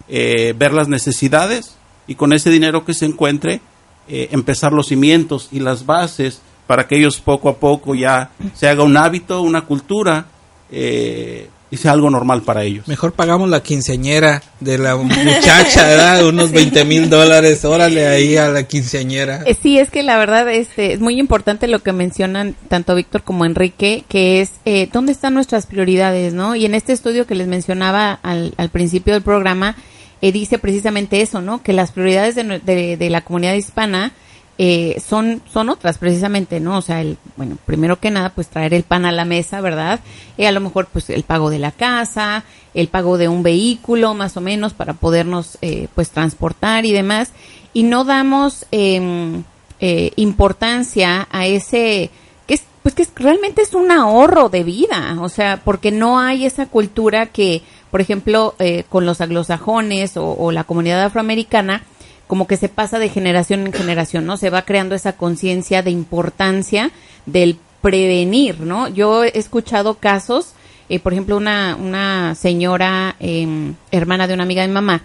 eh, 0.10 0.54
ver 0.58 0.74
las 0.74 0.90
necesidades 0.90 1.78
y 2.06 2.16
con 2.16 2.34
ese 2.34 2.50
dinero 2.50 2.84
que 2.84 2.94
se 2.94 3.06
encuentre, 3.06 3.62
eh, 4.10 4.28
empezar 4.32 4.74
los 4.74 4.88
cimientos 4.88 5.48
y 5.54 5.62
las 5.62 5.86
bases 5.86 6.42
para 6.68 6.86
que 6.86 6.98
ellos 6.98 7.22
poco 7.22 7.48
a 7.48 7.56
poco 7.56 7.96
ya 7.96 8.32
se 8.54 8.68
haga 8.68 8.84
un 8.84 8.98
hábito, 8.98 9.42
una 9.42 9.62
cultura 9.62 10.28
eh, 10.72 11.50
y 11.72 11.77
sea 11.77 11.91
algo 11.93 12.10
normal 12.10 12.43
para 12.43 12.63
ellos. 12.63 12.88
Mejor 12.88 13.13
pagamos 13.13 13.50
la 13.50 13.62
quinceañera 13.63 14.41
de 14.60 14.77
la 14.77 14.95
muchacha, 14.98 15.86
¿verdad? 15.88 16.25
Unos 16.27 16.51
20 16.51 16.86
mil 16.86 17.10
dólares, 17.10 17.65
órale 17.65 18.07
ahí 18.07 18.38
a 18.38 18.50
la 18.50 18.63
quinceañera. 18.63 19.43
Eh, 19.45 19.55
Sí, 19.62 19.79
es 19.79 19.89
que 19.89 20.03
la 20.03 20.17
verdad 20.17 20.48
este, 20.51 20.93
es 20.93 21.00
muy 21.00 21.19
importante 21.19 21.67
lo 21.67 21.79
que 21.79 21.91
mencionan 21.91 22.55
tanto 22.69 22.95
Víctor 22.95 23.24
como 23.24 23.45
Enrique, 23.45 24.05
que 24.07 24.41
es 24.41 24.51
eh, 24.65 24.88
dónde 24.93 25.12
están 25.12 25.34
nuestras 25.34 25.65
prioridades, 25.65 26.34
¿no? 26.34 26.55
Y 26.55 26.65
en 26.65 26.75
este 26.75 26.93
estudio 26.93 27.25
que 27.25 27.36
les 27.36 27.48
mencionaba 27.48 28.13
al, 28.22 28.53
al 28.57 28.69
principio 28.69 29.13
del 29.13 29.24
programa, 29.24 29.75
eh, 30.22 30.31
dice 30.31 30.60
precisamente 30.60 31.22
eso, 31.22 31.41
¿no? 31.41 31.62
Que 31.63 31.74
las 31.74 31.91
prioridades 31.91 32.36
de, 32.36 32.60
de- 32.60 32.95
de 32.98 33.10
la 33.10 33.22
comunidad 33.22 33.53
hispana 33.55 34.13
eh, 34.57 35.01
son, 35.05 35.41
son 35.51 35.69
otras 35.69 35.97
precisamente, 35.97 36.59
¿no? 36.59 36.77
O 36.77 36.81
sea, 36.81 37.01
el, 37.01 37.17
bueno, 37.35 37.57
primero 37.65 38.00
que 38.00 38.09
nada, 38.12 38.29
pues 38.29 38.47
traer 38.47 38.74
el 38.74 38.83
pan 38.83 39.05
a 39.05 39.12
la 39.12 39.25
mesa, 39.25 39.59
¿verdad? 39.62 40.00
Y 40.38 40.45
a 40.45 40.51
lo 40.51 40.62
mejor, 40.62 40.88
pues 40.91 41.09
el 41.09 41.24
pago 41.24 41.50
de 41.50 41.59
la 41.59 41.71
casa, 41.71 42.43
el 42.74 42.88
pago 42.88 43.17
de 43.17 43.27
un 43.27 43.43
vehículo, 43.43 44.13
más 44.13 44.38
o 44.38 44.41
menos, 44.41 44.74
para 44.74 44.93
podernos, 44.93 45.57
eh, 45.62 45.88
pues, 45.95 46.09
transportar 46.12 46.85
y 46.85 46.93
demás. 46.93 47.31
Y 47.74 47.83
no 47.83 48.05
damos 48.05 48.65
em, 48.71 49.43
eh, 49.81 50.12
importancia 50.15 51.27
a 51.31 51.45
ese, 51.47 52.09
que 52.47 52.53
es, 52.53 52.63
pues 52.81 52.95
que 52.95 53.01
es- 53.01 53.12
realmente 53.15 53.62
es 53.62 53.74
un 53.74 53.91
ahorro 53.91 54.47
de 54.50 54.63
vida, 54.63 55.17
o 55.19 55.27
sea, 55.29 55.62
porque 55.63 55.91
no 55.91 56.19
hay 56.19 56.45
esa 56.45 56.67
cultura 56.67 57.25
que, 57.27 57.62
por 57.91 58.00
ejemplo, 58.00 58.55
eh, 58.59 58.83
con 58.88 59.05
los 59.05 59.19
anglosajones 59.21 60.15
o, 60.15 60.25
o 60.38 60.51
la 60.53 60.63
comunidad 60.63 61.03
afroamericana, 61.03 61.83
como 62.27 62.48
que 62.48 62.58
se 62.58 62.70
pasa 62.70 63.00
de 63.00 63.10
generación 63.10 63.65
en 63.65 63.74
generación, 63.74 64.25
¿no? 64.25 64.38
Se 64.38 64.50
va 64.50 64.63
creando 64.63 64.96
esa 64.96 65.13
conciencia 65.13 65.82
de 65.82 65.91
importancia 65.91 66.91
del 67.25 67.58
prevenir, 67.82 68.62
¿no? 68.62 68.88
Yo 68.88 69.24
he 69.24 69.38
escuchado 69.38 69.96
casos, 69.96 70.53
eh, 70.89 71.00
por 71.00 71.13
ejemplo, 71.13 71.38
una, 71.38 71.75
una 71.75 72.34
señora 72.36 73.15
em, 73.20 73.75
hermana 73.91 74.27
de 74.27 74.34
una 74.34 74.44
amiga 74.44 74.63
de 74.63 74.67
mi 74.67 74.74
mamá, 74.74 75.03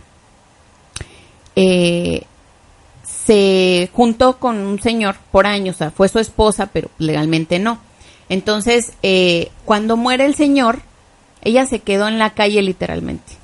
eh, 1.56 2.22
se 3.02 3.90
juntó 3.92 4.38
con 4.38 4.58
un 4.58 4.80
señor 4.80 5.16
por 5.30 5.46
años, 5.46 5.76
o 5.76 5.78
sea, 5.78 5.90
fue 5.90 6.08
su 6.08 6.18
esposa, 6.18 6.66
pero 6.72 6.90
legalmente 6.98 7.58
no. 7.58 7.78
Entonces, 8.30 8.92
eh, 9.02 9.50
cuando 9.64 9.96
muere 9.96 10.24
el 10.24 10.34
señor, 10.34 10.80
ella 11.42 11.66
se 11.66 11.80
quedó 11.80 12.08
en 12.08 12.18
la 12.18 12.30
calle 12.30 12.62
literalmente, 12.62 13.34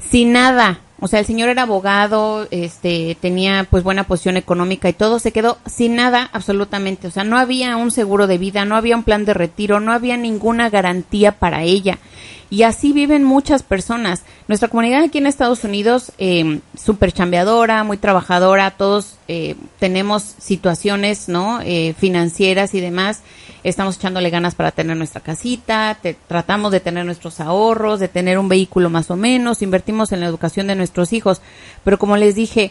sin 0.00 0.32
nada. 0.32 0.80
O 0.98 1.08
sea, 1.08 1.20
el 1.20 1.26
señor 1.26 1.50
era 1.50 1.62
abogado, 1.62 2.48
este, 2.50 3.16
tenía 3.20 3.66
pues 3.70 3.82
buena 3.82 4.04
posición 4.04 4.38
económica 4.38 4.88
y 4.88 4.94
todo, 4.94 5.18
se 5.18 5.32
quedó 5.32 5.58
sin 5.66 5.94
nada 5.94 6.30
absolutamente. 6.32 7.06
O 7.06 7.10
sea, 7.10 7.24
no 7.24 7.38
había 7.38 7.76
un 7.76 7.90
seguro 7.90 8.26
de 8.26 8.38
vida, 8.38 8.64
no 8.64 8.76
había 8.76 8.96
un 8.96 9.02
plan 9.02 9.26
de 9.26 9.34
retiro, 9.34 9.78
no 9.78 9.92
había 9.92 10.16
ninguna 10.16 10.70
garantía 10.70 11.32
para 11.32 11.64
ella. 11.64 11.98
Y 12.48 12.62
así 12.62 12.92
viven 12.92 13.24
muchas 13.24 13.62
personas. 13.62 14.22
Nuestra 14.48 14.68
comunidad 14.68 15.02
aquí 15.02 15.18
en 15.18 15.26
Estados 15.26 15.64
Unidos, 15.64 16.12
eh, 16.18 16.60
súper 16.78 17.12
chambeadora, 17.12 17.82
muy 17.82 17.96
trabajadora, 17.96 18.70
todos 18.70 19.16
eh, 19.26 19.56
tenemos 19.80 20.22
situaciones, 20.22 21.28
¿no? 21.28 21.60
Eh, 21.62 21.94
financieras 21.98 22.72
y 22.74 22.80
demás. 22.80 23.22
Estamos 23.66 23.96
echándole 23.96 24.30
ganas 24.30 24.54
para 24.54 24.70
tener 24.70 24.96
nuestra 24.96 25.20
casita, 25.20 25.98
te- 26.00 26.16
tratamos 26.28 26.70
de 26.70 26.78
tener 26.78 27.04
nuestros 27.04 27.40
ahorros, 27.40 27.98
de 27.98 28.06
tener 28.06 28.38
un 28.38 28.48
vehículo 28.48 28.90
más 28.90 29.10
o 29.10 29.16
menos, 29.16 29.60
invertimos 29.60 30.12
en 30.12 30.20
la 30.20 30.26
educación 30.26 30.68
de 30.68 30.76
nuestros 30.76 31.12
hijos. 31.12 31.40
Pero 31.82 31.98
como 31.98 32.16
les 32.16 32.36
dije, 32.36 32.70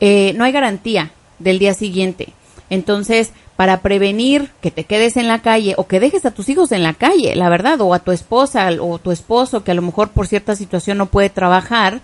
eh, 0.00 0.32
no 0.36 0.44
hay 0.44 0.52
garantía 0.52 1.10
del 1.40 1.58
día 1.58 1.74
siguiente. 1.74 2.32
Entonces, 2.70 3.32
para 3.56 3.82
prevenir 3.82 4.48
que 4.62 4.70
te 4.70 4.84
quedes 4.84 5.18
en 5.18 5.28
la 5.28 5.42
calle 5.42 5.74
o 5.76 5.86
que 5.86 6.00
dejes 6.00 6.24
a 6.24 6.30
tus 6.30 6.48
hijos 6.48 6.72
en 6.72 6.84
la 6.84 6.94
calle, 6.94 7.34
la 7.36 7.50
verdad, 7.50 7.78
o 7.82 7.92
a 7.92 7.98
tu 7.98 8.10
esposa 8.10 8.70
o 8.80 8.98
tu 8.98 9.10
esposo 9.10 9.62
que 9.62 9.72
a 9.72 9.74
lo 9.74 9.82
mejor 9.82 10.08
por 10.08 10.26
cierta 10.26 10.56
situación 10.56 10.96
no 10.96 11.04
puede 11.04 11.28
trabajar, 11.28 12.00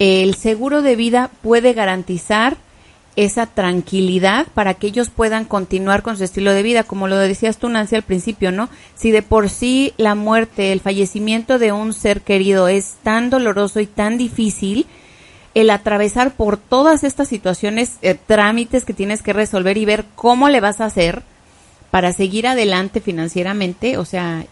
el 0.00 0.34
seguro 0.34 0.82
de 0.82 0.96
vida 0.96 1.30
puede 1.40 1.72
garantizar 1.72 2.56
esa 3.16 3.46
tranquilidad 3.46 4.46
para 4.54 4.74
que 4.74 4.88
ellos 4.88 5.10
puedan 5.10 5.44
continuar 5.44 6.02
con 6.02 6.16
su 6.16 6.24
estilo 6.24 6.52
de 6.52 6.62
vida, 6.62 6.82
como 6.82 7.08
lo 7.08 7.16
decías 7.16 7.58
tú, 7.58 7.68
Nancy, 7.68 7.96
al 7.96 8.02
principio, 8.02 8.50
¿no? 8.50 8.68
Si 8.94 9.10
de 9.10 9.22
por 9.22 9.48
sí 9.48 9.92
la 9.96 10.14
muerte, 10.14 10.72
el 10.72 10.80
fallecimiento 10.80 11.58
de 11.58 11.72
un 11.72 11.92
ser 11.92 12.22
querido 12.22 12.68
es 12.68 12.94
tan 13.02 13.30
doloroso 13.30 13.80
y 13.80 13.86
tan 13.86 14.18
difícil, 14.18 14.86
el 15.54 15.70
atravesar 15.70 16.34
por 16.34 16.56
todas 16.56 17.04
estas 17.04 17.28
situaciones, 17.28 17.98
eh, 18.02 18.14
trámites 18.14 18.84
que 18.84 18.92
tienes 18.92 19.22
que 19.22 19.32
resolver 19.32 19.76
y 19.76 19.84
ver 19.84 20.04
cómo 20.16 20.48
le 20.48 20.60
vas 20.60 20.80
a 20.80 20.86
hacer 20.86 21.22
para 21.92 22.12
seguir 22.12 22.48
adelante 22.48 23.00
financieramente, 23.00 23.98
o 23.98 24.04
sea, 24.04 24.44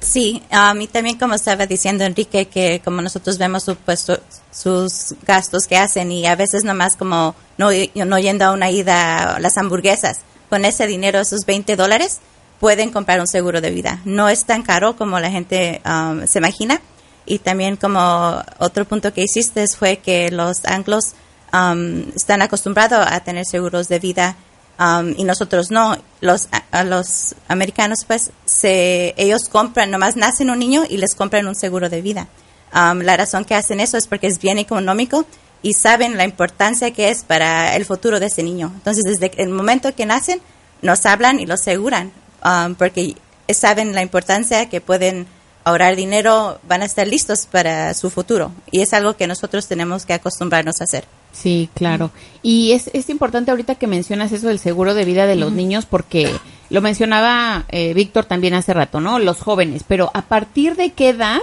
Sí, 0.00 0.42
a 0.50 0.74
mí 0.74 0.86
también 0.86 1.18
como 1.18 1.34
estaba 1.34 1.66
diciendo 1.66 2.04
Enrique, 2.04 2.46
que 2.46 2.80
como 2.84 3.00
nosotros 3.02 3.38
vemos 3.38 3.64
pues, 3.84 4.00
su- 4.00 4.18
sus 4.52 5.14
gastos 5.26 5.66
que 5.66 5.76
hacen 5.78 6.12
y 6.12 6.26
a 6.26 6.36
veces 6.36 6.64
nomás 6.64 6.96
como 6.96 7.34
no, 7.58 7.70
no 7.94 8.18
yendo 8.18 8.44
a 8.44 8.52
una 8.52 8.70
ida 8.70 9.38
las 9.40 9.56
hamburguesas, 9.56 10.18
con 10.50 10.64
ese 10.64 10.86
dinero, 10.86 11.18
esos 11.18 11.40
20 11.46 11.74
dólares, 11.76 12.18
pueden 12.60 12.90
comprar 12.90 13.20
un 13.20 13.26
seguro 13.26 13.60
de 13.60 13.70
vida. 13.70 14.00
No 14.04 14.28
es 14.28 14.44
tan 14.44 14.62
caro 14.62 14.96
como 14.96 15.18
la 15.18 15.30
gente 15.30 15.80
um, 15.84 16.26
se 16.26 16.38
imagina. 16.38 16.80
Y 17.24 17.40
también 17.40 17.76
como 17.76 18.40
otro 18.58 18.84
punto 18.84 19.12
que 19.12 19.22
hiciste 19.22 19.66
fue 19.66 19.96
que 19.96 20.30
los 20.30 20.64
anglos 20.66 21.14
um, 21.52 22.04
están 22.14 22.40
acostumbrados 22.42 23.04
a 23.10 23.18
tener 23.20 23.44
seguros 23.44 23.88
de 23.88 23.98
vida 23.98 24.36
um, 24.78 25.14
y 25.16 25.24
nosotros 25.24 25.70
no. 25.70 25.96
Los, 26.20 26.48
a, 26.70 26.84
los 26.84 27.34
americanos, 27.48 28.04
pues, 28.06 28.30
se, 28.44 29.14
ellos 29.16 29.48
compran, 29.48 29.90
nomás 29.90 30.16
nacen 30.16 30.50
un 30.50 30.58
niño 30.58 30.84
y 30.88 30.96
les 30.96 31.14
compran 31.14 31.46
un 31.46 31.54
seguro 31.54 31.88
de 31.88 32.02
vida. 32.02 32.28
Um, 32.74 33.00
la 33.00 33.16
razón 33.16 33.44
que 33.44 33.54
hacen 33.54 33.80
eso 33.80 33.96
es 33.96 34.06
porque 34.06 34.26
es 34.26 34.38
bien 34.38 34.58
económico 34.58 35.24
y 35.62 35.74
saben 35.74 36.16
la 36.16 36.24
importancia 36.24 36.90
que 36.92 37.10
es 37.10 37.22
para 37.22 37.76
el 37.76 37.84
futuro 37.84 38.20
de 38.20 38.26
ese 38.26 38.42
niño. 38.42 38.72
Entonces, 38.74 39.04
desde 39.04 39.30
el 39.42 39.50
momento 39.50 39.94
que 39.94 40.06
nacen, 40.06 40.40
nos 40.82 41.06
hablan 41.06 41.40
y 41.40 41.46
lo 41.46 41.54
aseguran 41.54 42.12
um, 42.44 42.74
porque 42.74 43.16
saben 43.48 43.94
la 43.94 44.02
importancia 44.02 44.68
que 44.68 44.80
pueden 44.80 45.26
ahorrar 45.66 45.96
dinero, 45.96 46.60
van 46.68 46.82
a 46.82 46.84
estar 46.84 47.08
listos 47.08 47.46
para 47.46 47.92
su 47.94 48.08
futuro. 48.08 48.52
Y 48.70 48.82
es 48.82 48.92
algo 48.92 49.16
que 49.16 49.26
nosotros 49.26 49.66
tenemos 49.66 50.06
que 50.06 50.12
acostumbrarnos 50.12 50.80
a 50.80 50.84
hacer. 50.84 51.04
Sí, 51.36 51.68
claro. 51.74 52.10
Y 52.42 52.72
es, 52.72 52.88
es 52.94 53.10
importante 53.10 53.50
ahorita 53.50 53.74
que 53.74 53.86
mencionas 53.86 54.32
eso 54.32 54.48
del 54.48 54.58
seguro 54.58 54.94
de 54.94 55.04
vida 55.04 55.26
de 55.26 55.36
los 55.36 55.52
niños 55.52 55.84
porque 55.84 56.32
lo 56.70 56.80
mencionaba 56.80 57.64
eh, 57.68 57.92
Víctor 57.92 58.24
también 58.24 58.54
hace 58.54 58.72
rato, 58.72 59.00
¿no? 59.00 59.18
Los 59.18 59.40
jóvenes, 59.40 59.82
pero 59.86 60.10
¿a 60.14 60.22
partir 60.22 60.76
de 60.76 60.92
qué 60.92 61.10
edad 61.10 61.40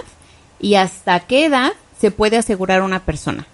y 0.58 0.74
hasta 0.74 1.20
qué 1.20 1.46
edad 1.46 1.72
se 2.00 2.10
puede 2.10 2.36
asegurar 2.36 2.82
una 2.82 3.04
persona? 3.04 3.46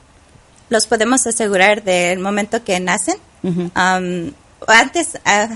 Los 0.71 0.87
podemos 0.87 1.27
asegurar 1.27 1.83
del 1.83 2.21
momento 2.21 2.65
que 2.65 2.81
nacen. 2.81 3.17
Ujú. 3.43 3.71
Um, 3.77 4.33
antes, 4.67 5.19
ah, 5.25 5.49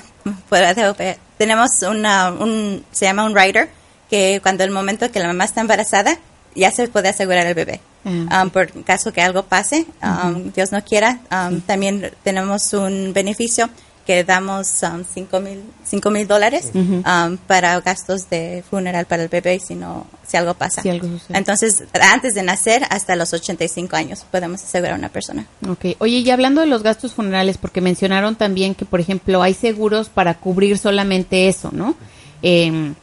tenemos 1.38 1.82
una, 1.82 2.30
un, 2.30 2.84
se 2.90 3.06
llama 3.06 3.24
un 3.24 3.34
rider, 3.34 3.70
que 4.10 4.40
cuando 4.42 4.64
el 4.64 4.70
momento 4.70 5.10
que 5.10 5.20
la 5.20 5.28
mamá 5.28 5.44
está 5.44 5.60
embarazada, 5.60 6.18
ya 6.54 6.70
se 6.70 6.88
puede 6.88 7.08
asegurar 7.08 7.46
el 7.46 7.54
bebé. 7.54 7.80
Ah, 8.04 8.42
Um, 8.44 8.50
por 8.50 8.70
caso 8.84 9.12
que 9.12 9.22
algo 9.22 9.44
pase, 9.44 9.86
um, 10.02 10.52
Dios 10.52 10.72
no 10.72 10.82
quiera, 10.84 11.20
um, 11.30 11.60
también 11.60 12.12
tenemos 12.22 12.72
un 12.74 13.12
beneficio 13.14 13.70
que 14.06 14.22
damos 14.24 14.82
um, 14.82 15.02
cinco 15.02 15.40
mil 15.40 15.62
cinco 15.84 16.10
mil 16.10 16.26
dólares 16.26 16.70
um, 16.74 17.36
para 17.46 17.80
gastos 17.80 18.28
de 18.28 18.62
funeral 18.68 19.06
para 19.06 19.22
el 19.22 19.28
bebé 19.28 19.58
si 19.58 19.74
no 19.74 20.06
si 20.26 20.36
algo 20.36 20.54
pasa. 20.54 20.82
Si 20.82 20.90
algo 20.90 21.06
sucede. 21.06 21.38
Entonces, 21.38 21.84
antes 22.00 22.34
de 22.34 22.42
nacer 22.42 22.82
hasta 22.90 23.16
los 23.16 23.32
85 23.32 23.96
años 23.96 24.24
podemos 24.30 24.62
asegurar 24.62 24.94
a 24.94 24.98
una 24.98 25.08
persona. 25.08 25.46
Ok. 25.68 25.96
Oye, 25.98 26.18
y 26.18 26.30
hablando 26.30 26.60
de 26.60 26.66
los 26.66 26.82
gastos 26.82 27.14
funerales, 27.14 27.58
porque 27.58 27.80
mencionaron 27.80 28.36
también 28.36 28.74
que, 28.74 28.84
por 28.84 29.00
ejemplo, 29.00 29.42
hay 29.42 29.54
seguros 29.54 30.08
para 30.08 30.34
cubrir 30.34 30.78
solamente 30.78 31.48
eso, 31.48 31.70
¿no? 31.72 31.94
Em, 32.42 32.94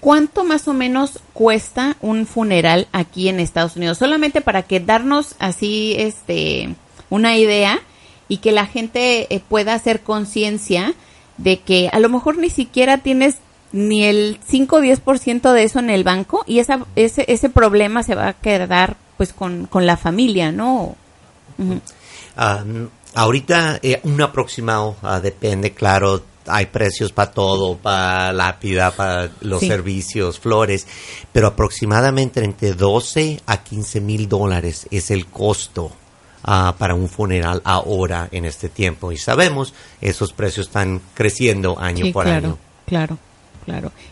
¿Cuánto 0.00 0.44
más 0.44 0.68
o 0.68 0.74
menos 0.74 1.20
cuesta 1.32 1.96
un 2.00 2.26
funeral 2.26 2.86
aquí 2.92 3.28
en 3.28 3.40
Estados 3.40 3.76
Unidos? 3.76 3.98
Solamente 3.98 4.40
para 4.40 4.62
que 4.62 4.80
darnos 4.80 5.34
así, 5.38 5.94
este, 5.98 6.74
una 7.10 7.36
idea 7.36 7.80
y 8.28 8.38
que 8.38 8.52
la 8.52 8.66
gente 8.66 9.34
eh, 9.34 9.40
pueda 9.40 9.74
hacer 9.74 10.00
conciencia 10.00 10.94
de 11.38 11.60
que 11.60 11.88
a 11.92 11.98
lo 11.98 12.08
mejor 12.08 12.38
ni 12.38 12.50
siquiera 12.50 12.98
tienes 12.98 13.36
ni 13.72 14.04
el 14.04 14.38
5 14.46 14.76
o 14.76 14.80
10% 14.80 15.52
de 15.52 15.62
eso 15.62 15.78
en 15.78 15.90
el 15.90 16.04
banco 16.04 16.44
y 16.46 16.60
esa, 16.60 16.86
ese, 16.94 17.24
ese 17.28 17.50
problema 17.50 18.02
se 18.02 18.14
va 18.14 18.28
a 18.28 18.32
quedar 18.32 18.96
pues 19.16 19.32
con, 19.32 19.66
con 19.66 19.86
la 19.86 19.96
familia, 19.96 20.52
¿no? 20.52 20.96
Ah, 22.36 22.64
ahorita 23.14 23.80
eh, 23.82 24.00
un 24.04 24.20
aproximado 24.20 24.96
ah, 25.02 25.20
depende, 25.20 25.72
claro, 25.72 26.22
hay 26.46 26.66
precios 26.66 27.12
para 27.12 27.30
todo, 27.32 27.76
para 27.76 28.32
lápida, 28.32 28.90
para 28.90 29.30
los 29.40 29.60
Sí. 29.60 29.68
servicios, 29.68 30.38
flores, 30.38 30.86
pero 31.32 31.48
aproximadamente 31.48 32.42
entre 32.44 32.72
12 32.74 33.40
a 33.46 33.62
15 33.62 34.00
mil 34.00 34.28
dólares 34.28 34.86
es 34.90 35.10
el 35.10 35.26
costo 35.26 35.90
ah, 36.48 36.74
para 36.78 36.94
un 36.94 37.08
funeral 37.08 37.60
ahora 37.64 38.28
en 38.30 38.44
este 38.44 38.68
tiempo. 38.68 39.10
Y 39.12 39.16
sabemos, 39.18 39.74
esos 40.00 40.32
precios 40.32 40.68
están 40.68 41.00
creciendo 41.14 41.76
año 41.78 42.04
Sí, 42.06 42.12
por 42.12 42.24
claro, 42.24 42.46
año. 42.48 42.58
claro, 42.86 43.06
claro. 43.16 43.18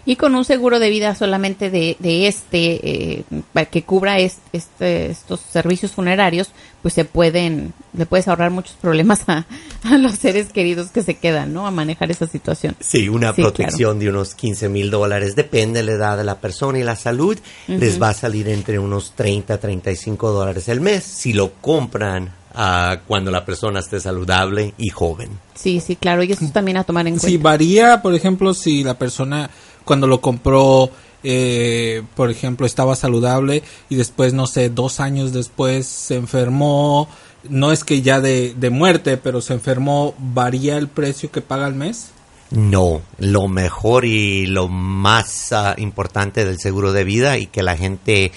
Y 0.04 0.16
con 0.16 0.34
un 0.34 0.44
seguro 0.44 0.78
de 0.78 0.90
vida 0.90 1.14
solamente 1.14 1.70
de, 1.70 1.96
de 2.00 2.26
este, 2.26 3.18
eh, 3.18 3.24
para 3.52 3.66
que 3.66 3.82
cubra 3.82 4.18
est- 4.18 4.38
este, 4.52 5.06
estos 5.10 5.40
servicios 5.40 5.92
funerarios, 5.92 6.50
pues 6.82 6.94
se 6.94 7.04
pueden, 7.04 7.72
le 7.96 8.04
puedes 8.06 8.28
ahorrar 8.28 8.50
muchos 8.50 8.74
problemas 8.80 9.22
a, 9.28 9.46
a 9.84 9.96
los 9.98 10.14
seres 10.16 10.52
queridos 10.52 10.90
que 10.90 11.02
se 11.02 11.14
quedan, 11.14 11.52
¿no? 11.54 11.66
A 11.66 11.70
manejar 11.70 12.10
esa 12.10 12.26
situación. 12.26 12.76
Sí, 12.80 13.08
una 13.08 13.32
Sí, 13.32 13.42
protección 13.42 13.98
de 13.98 14.08
unos 14.10 14.34
15 14.34 14.68
mil 14.68 14.90
dólares, 14.90 15.34
depende 15.36 15.80
de 15.80 15.86
la 15.86 15.92
edad 15.92 16.16
de 16.16 16.24
la 16.24 16.40
persona 16.40 16.78
y 16.78 16.82
la 16.82 16.96
salud, 16.96 17.38
les 17.68 18.00
va 18.02 18.10
a 18.10 18.14
salir 18.14 18.48
entre 18.48 18.78
unos 18.78 19.12
30, 19.14 19.58
35 19.58 20.30
dólares 20.32 20.68
el 20.68 20.80
mes. 20.80 21.04
Si 21.04 21.32
lo 21.32 21.52
compran 21.54 22.32
ah, 22.54 22.98
cuando 23.06 23.30
la 23.30 23.44
persona 23.44 23.80
esté 23.80 24.00
saludable 24.00 24.74
y 24.78 24.88
joven. 24.90 25.30
Sí, 25.54 25.80
sí, 25.80 25.96
claro. 25.96 26.22
Y 26.22 26.32
eso 26.32 26.44
es 26.44 26.52
también 26.52 26.76
a 26.76 26.84
tomar 26.84 27.06
en 27.06 27.18
Si 27.18 27.32
cuenta. 27.32 27.42
varía, 27.50 28.02
por 28.02 28.14
ejemplo, 28.14 28.54
si 28.54 28.84
la 28.84 28.98
persona 28.98 29.50
cuando 29.84 30.06
lo 30.06 30.20
compró, 30.20 30.90
eh, 31.22 32.02
por 32.16 32.30
ejemplo, 32.30 32.66
estaba 32.66 32.96
saludable 32.96 33.62
y 33.88 33.96
después, 33.96 34.32
no 34.34 34.46
sé, 34.46 34.70
dos 34.70 35.00
años 35.00 35.32
después 35.32 35.86
se 35.86 36.16
enfermó, 36.16 37.08
no 37.48 37.72
es 37.72 37.84
que 37.84 38.02
ya 38.02 38.20
de, 38.20 38.54
de 38.54 38.70
muerte, 38.70 39.16
pero 39.16 39.40
se 39.40 39.52
enfermó, 39.54 40.14
¿varía 40.18 40.76
el 40.76 40.88
precio 40.88 41.30
que 41.30 41.40
paga 41.40 41.66
al 41.66 41.74
mes? 41.74 42.10
No, 42.50 43.02
lo 43.18 43.48
mejor 43.48 44.04
y 44.04 44.46
lo 44.46 44.68
más 44.68 45.52
ah, 45.52 45.74
importante 45.76 46.44
del 46.44 46.58
seguro 46.60 46.92
de 46.92 47.04
vida 47.04 47.36
y 47.38 47.46
que 47.46 47.62
la 47.62 47.76
gente 47.76 48.32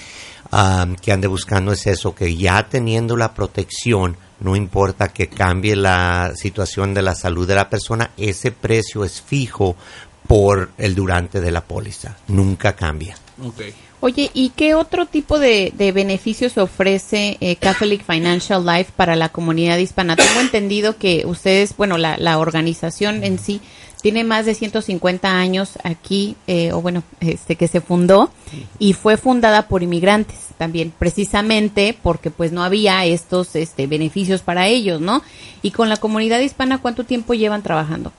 ah, 0.52 0.88
que 1.02 1.12
ande 1.12 1.28
buscando 1.28 1.72
es 1.72 1.88
eso, 1.88 2.14
que 2.16 2.36
ya 2.36 2.68
teniendo 2.68 3.16
la 3.18 3.34
protección, 3.34 4.18
no 4.40 4.56
importa 4.56 5.10
que 5.10 5.28
cambie 5.28 5.76
la 5.76 6.34
situación 6.36 6.94
de 6.94 7.02
la 7.02 7.16
salud 7.16 7.48
de 7.48 7.56
la 7.56 7.70
persona, 7.70 8.12
ese 8.18 8.52
precio 8.52 9.04
es 9.04 9.22
fijo 9.22 9.76
por 10.28 10.72
el 10.78 10.94
durante 10.96 11.40
de 11.42 11.52
la 11.52 11.62
póliza, 11.62 12.18
nunca 12.28 12.76
cambia. 12.76 13.16
Oye, 14.00 14.30
¿y 14.34 14.50
qué 14.50 14.76
otro 14.76 15.08
tipo 15.08 15.40
de, 15.40 15.74
de 15.76 15.92
beneficios 15.92 16.58
ofrece 16.60 17.38
eh, 17.40 17.56
Catholic 17.56 18.06
Financial 18.06 18.64
Life 18.64 18.92
para 18.96 19.16
la 19.16 19.30
comunidad 19.30 19.78
hispana? 19.78 20.16
Tengo 20.16 20.40
entendido 20.40 20.98
que 20.98 21.24
ustedes, 21.26 21.76
bueno, 21.76 21.98
la, 21.98 22.16
la 22.18 22.38
organización 22.38 23.24
en 23.24 23.40
sí 23.40 23.60
tiene 24.08 24.24
más 24.24 24.46
de 24.46 24.56
150 24.56 25.30
años 25.30 25.72
aquí, 25.84 26.38
eh, 26.48 26.72
o 26.72 26.82
bueno, 26.82 27.04
este 27.20 27.58
que 27.58 27.68
se 27.68 27.82
fundó 27.82 28.32
y 28.80 28.94
fue 28.94 29.18
fundada 29.18 29.68
por 29.68 29.84
inmigrantes 29.84 30.38
también, 30.58 30.94
precisamente 30.98 31.94
porque 32.02 32.32
pues 32.32 32.54
no 32.54 32.64
había 32.64 33.04
estos 33.04 33.54
este, 33.58 33.86
beneficios 33.86 34.42
para 34.42 34.68
ellos, 34.68 35.02
¿no? 35.02 35.24
Y 35.62 35.72
con 35.72 35.90
la 35.90 35.98
comunidad 35.98 36.40
hispana, 36.40 36.78
¿cuánto 36.78 37.04
tiempo 37.04 37.34
llevan 37.34 37.64
trabajando? 37.64 38.14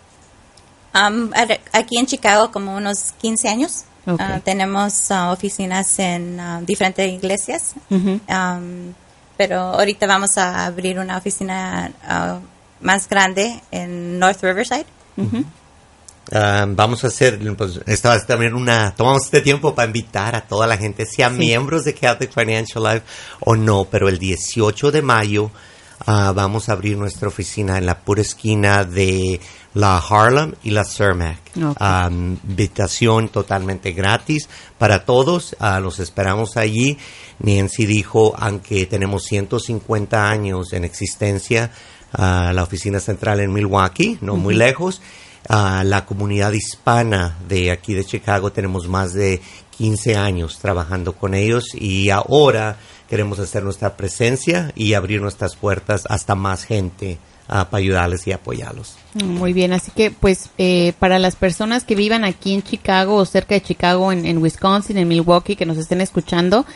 Um, 0.95 1.30
aquí 1.73 1.97
en 1.97 2.04
Chicago 2.04 2.52
como 2.52 2.76
unos 2.76 3.12
15 3.23 3.49
años. 3.49 3.85
Ah, 4.07 4.40
tenemos 4.45 5.11
ah, 5.11 5.33
oficinas 5.33 5.99
en 6.00 6.38
ah, 6.38 6.61
diferentes 6.61 7.11
iglesias. 7.11 7.73
Um, 7.88 8.92
pero 9.38 9.59
ahorita 9.59 10.07
vamos 10.07 10.37
a 10.37 10.66
abrir 10.66 10.99
una 10.99 11.16
oficina 11.16 11.92
ah, 12.04 12.40
más 12.83 13.09
grande 13.09 13.62
en 13.71 14.18
North 14.18 14.42
Riverside. 14.42 14.85
Ah, 16.32 16.66
vamos 16.68 17.04
a 17.04 17.06
hacer, 17.06 17.38
pues, 17.56 17.80
esta 17.87 18.11
va 18.11 18.14
a 18.14 18.18
ser 18.18 18.26
también 18.26 18.54
una, 18.54 18.94
tomamos 18.94 19.25
este 19.25 19.40
tiempo 19.40 19.75
para 19.75 19.87
invitar 19.87 20.37
a 20.37 20.42
toda 20.42 20.66
la 20.66 20.76
gente, 20.76 21.06
sea 21.06 21.30
miembros 21.30 21.85
de 21.85 21.94
Catholic 21.94 22.32
Financial 22.32 22.85
Life 22.85 23.02
o 23.40 23.56
no, 23.56 23.87
pero 23.87 24.08
el 24.08 24.18
18 24.18 24.90
de 24.90 25.02
mayo 25.02 25.50
ah, 26.07 26.33
vamos 26.35 26.68
a 26.68 26.72
abrir 26.72 26.98
nuestra 26.98 27.29
oficina 27.29 27.79
en 27.79 27.87
la 27.87 28.00
pura 28.00 28.20
esquina 28.20 28.85
de 28.85 29.40
la 29.72 29.98
Harlem 29.98 30.55
y 30.62 30.70
la 30.70 30.85
Cermac. 30.85 31.38
Ok. 31.57 31.76
Ah, 31.81 32.11
invitación 32.11 33.29
totalmente 33.29 33.92
gratis 33.92 34.48
para 34.76 35.05
todos, 35.05 35.57
ah, 35.61 35.81
los 35.81 35.98
esperamos 35.98 36.57
allí. 36.57 36.98
Nancy 37.38 37.87
dijo, 37.87 38.35
aunque 38.37 38.85
tenemos 38.87 39.24
150 39.24 40.29
años 40.29 40.72
en 40.74 40.85
existencia, 40.85 41.70
ah, 42.12 42.53
la 42.55 42.64
oficina 42.64 43.00
central 43.00 43.40
en 43.40 43.53
Milwaukee, 43.53 44.18
no 44.20 44.37
muy 44.37 44.55
lejos, 44.55 45.00
a 45.48 45.82
la 45.82 46.04
comunidad 46.04 46.52
hispana 46.52 47.38
de 47.48 47.70
aquí 47.70 47.94
de 47.94 48.04
Chicago. 48.04 48.52
Tenemos 48.52 48.87
más 48.87 49.14
de 49.14 49.40
15 49.78 50.16
años 50.16 50.58
trabajando 50.58 51.14
con 51.14 51.34
ellos 51.34 51.74
y 51.74 52.11
ahora 52.11 52.76
queremos 53.08 53.38
hacer 53.38 53.62
nuestra 53.62 53.96
presencia 53.96 54.70
y 54.76 54.92
abrir 54.92 55.22
nuestras 55.22 55.56
puertas 55.56 56.04
hasta 56.11 56.34
más 56.34 56.64
gente 56.64 57.18
ah, 57.48 57.70
para 57.70 57.78
ayudarles 57.80 58.26
y 58.26 58.32
apoyarlos. 58.32 58.96
Muy 59.14 59.54
bien, 59.54 59.72
así 59.72 59.90
que 59.90 60.11
pues 60.11 60.50
eh, 60.58 60.92
para 60.98 61.18
las 61.18 61.37
personas 61.37 61.84
que 61.84 61.94
vivan 61.94 62.24
aquí 62.24 62.52
en 62.52 62.62
Chicago 62.62 63.14
o 63.16 63.24
cerca 63.24 63.54
de 63.54 63.62
Chicago, 63.62 64.12
en, 64.12 64.26
en 64.26 64.38
Wisconsin, 64.38 64.98
en 64.98 65.08
Milwaukee, 65.08 65.56
que 65.56 65.64
nos 65.64 65.78
estén 65.78 66.02
escuchando, 66.02 66.66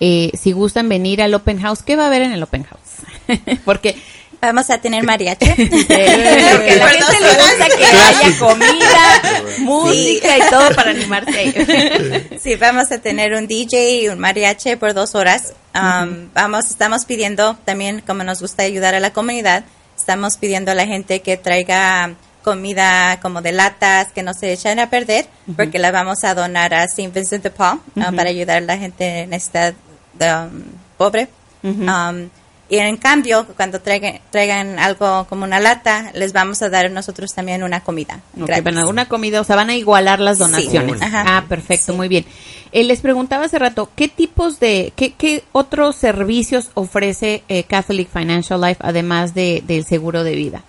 eh, 0.00 0.30
si 0.40 0.52
gustan 0.52 0.88
venir 0.88 1.20
al 1.20 1.34
Open 1.34 1.60
House, 1.60 1.82
¿qué 1.82 1.96
va 1.96 2.04
a 2.04 2.06
haber 2.06 2.22
en 2.22 2.32
el 2.32 2.42
Open 2.42 2.64
House? 2.64 3.60
Porque 3.66 3.96
Vamos 4.42 4.68
a 4.70 4.78
tener 4.78 5.04
mariachi. 5.04 5.46
porque 5.50 5.62
a 5.62 6.76
la 6.76 6.88
gente 6.88 7.20
le 7.20 7.28
gusta 7.28 7.56
que 7.58 7.61
haya 7.96 8.38
comida, 8.38 9.22
música 9.58 10.38
y 10.38 10.50
todo 10.50 10.74
para 10.74 10.90
animarse. 10.90 12.38
Sí, 12.40 12.56
vamos 12.56 12.90
a 12.90 12.98
tener 12.98 13.34
un 13.34 13.46
DJ 13.46 14.02
y 14.02 14.08
un 14.08 14.18
mariachi 14.18 14.76
por 14.76 14.94
dos 14.94 15.14
horas. 15.14 15.54
Um, 15.74 16.28
Vamos, 16.34 16.70
estamos 16.70 17.04
pidiendo 17.04 17.56
también, 17.64 18.00
como 18.00 18.24
nos 18.24 18.40
gusta 18.40 18.62
ayudar 18.62 18.94
a 18.94 19.00
la 19.00 19.12
comunidad, 19.12 19.64
estamos 19.96 20.36
pidiendo 20.36 20.70
a 20.70 20.74
la 20.74 20.86
gente 20.86 21.22
que 21.22 21.36
traiga 21.36 22.14
comida 22.42 23.18
como 23.20 23.40
de 23.40 23.52
latas 23.52 24.12
que 24.12 24.22
no 24.22 24.34
se 24.34 24.52
echen 24.52 24.80
a 24.80 24.90
perder, 24.90 25.26
porque 25.56 25.78
la 25.78 25.90
vamos 25.90 26.24
a 26.24 26.34
donar 26.34 26.74
a 26.74 26.84
St. 26.84 27.08
Vincent 27.08 27.44
de 27.44 27.50
Paul 27.50 27.80
uh, 27.96 28.14
para 28.14 28.30
ayudar 28.30 28.58
a 28.58 28.60
la 28.60 28.76
gente 28.76 29.20
en 29.20 29.32
esta 29.32 29.74
um, 30.14 30.62
pobre. 30.98 31.28
Um, 31.62 32.28
y 32.72 32.78
en 32.78 32.96
cambio, 32.96 33.46
cuando 33.54 33.82
traigan, 33.82 34.20
traigan 34.30 34.78
algo 34.78 35.26
como 35.28 35.44
una 35.44 35.60
lata, 35.60 36.10
les 36.14 36.32
vamos 36.32 36.62
a 36.62 36.70
dar 36.70 36.90
nosotros 36.90 37.34
también 37.34 37.62
una 37.62 37.80
comida. 37.80 38.22
Ok, 38.40 38.46
gratis. 38.46 38.64
van 38.64 38.78
a 38.78 38.86
una 38.86 39.08
comida, 39.08 39.42
o 39.42 39.44
sea, 39.44 39.56
van 39.56 39.68
a 39.68 39.76
igualar 39.76 40.20
las 40.20 40.38
Sí, 40.38 40.44
donaciones. 40.44 41.02
ajá. 41.02 41.24
Ah, 41.26 41.44
perfecto, 41.46 41.92
Sí. 41.92 41.98
muy 41.98 42.08
bien. 42.08 42.24
Eh, 42.72 42.82
les 42.84 43.02
preguntaba 43.02 43.44
hace 43.44 43.58
rato, 43.58 43.90
¿qué 43.94 44.08
tipos 44.08 44.58
de, 44.58 44.94
qué, 44.96 45.12
qué 45.12 45.44
otros 45.52 45.96
servicios 45.96 46.70
ofrece 46.72 47.44
eh, 47.48 47.64
Catholic 47.64 48.08
Financial 48.10 48.58
Life 48.58 48.80
además 48.82 49.34
de, 49.34 49.62
del 49.66 49.84
seguro 49.84 50.24
de 50.24 50.34
vida? 50.34 50.62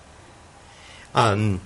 Um, 1.16 1.58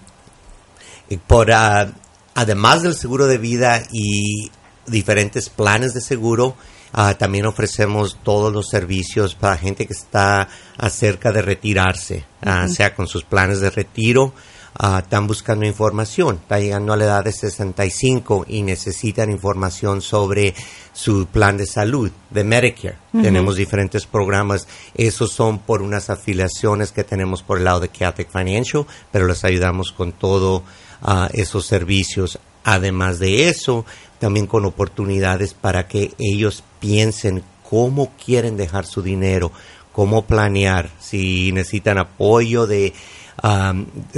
y 1.09 1.17
por, 1.17 1.51
ah, 1.51 1.89
además 2.35 2.83
del 2.83 2.93
seguro 2.93 3.25
de 3.25 3.39
vida 3.39 3.81
y 3.91 4.51
diferentes 4.85 5.49
planes 5.49 5.95
de 5.95 6.01
seguro, 6.01 6.55
ah, 6.97 7.13
también 7.13 7.45
ofrecemos 7.45 8.17
todos 8.23 8.51
los 8.51 8.69
servicios 8.69 9.35
para 9.35 9.55
gente 9.55 9.85
que 9.85 9.93
está 9.93 10.49
acerca 10.77 11.31
de 11.31 11.43
retirarse, 11.43 12.25
ah, 12.41 12.67
sea 12.67 12.95
con 12.95 13.07
sus 13.07 13.23
planes 13.23 13.59
de 13.59 13.69
retiro, 13.69 14.33
ah, 14.73 15.01
están 15.03 15.27
buscando 15.27 15.63
información, 15.63 16.39
está 16.41 16.59
llegando 16.59 16.93
a 16.93 16.97
la 16.97 17.05
edad 17.05 17.23
de 17.23 17.31
65 17.31 18.45
y 18.49 18.63
necesitan 18.63 19.29
información 19.29 20.01
sobre 20.01 20.55
su 20.91 21.27
plan 21.27 21.55
de 21.55 21.67
salud 21.67 22.11
de 22.31 22.43
Medicare. 22.43 22.97
Tenemos 23.11 23.55
diferentes 23.55 24.07
programas, 24.07 24.67
esos 24.95 25.31
son 25.31 25.59
por 25.59 25.83
unas 25.83 26.09
afiliaciones 26.09 26.91
que 26.91 27.03
tenemos 27.03 27.43
por 27.43 27.59
el 27.59 27.65
lado 27.65 27.79
de 27.79 27.89
Catholic 27.89 28.31
Financial, 28.31 28.87
pero 29.11 29.27
les 29.27 29.45
ayudamos 29.45 29.91
con 29.91 30.13
todo 30.13 30.63
ah, 31.03 31.29
esos 31.31 31.67
servicios. 31.67 32.39
Además 32.63 33.19
de 33.19 33.47
eso, 33.47 33.85
también 34.19 34.47
con 34.47 34.65
oportunidades 34.65 35.53
para 35.53 35.87
que 35.87 36.13
ellos 36.17 36.63
piensen 36.79 37.43
cómo 37.69 38.11
quieren 38.23 38.57
dejar 38.57 38.85
su 38.85 39.01
dinero, 39.01 39.51
cómo 39.91 40.25
planear, 40.25 40.89
si 40.99 41.51
necesitan 41.51 41.97
apoyo 41.97 42.65
de, 42.67 42.93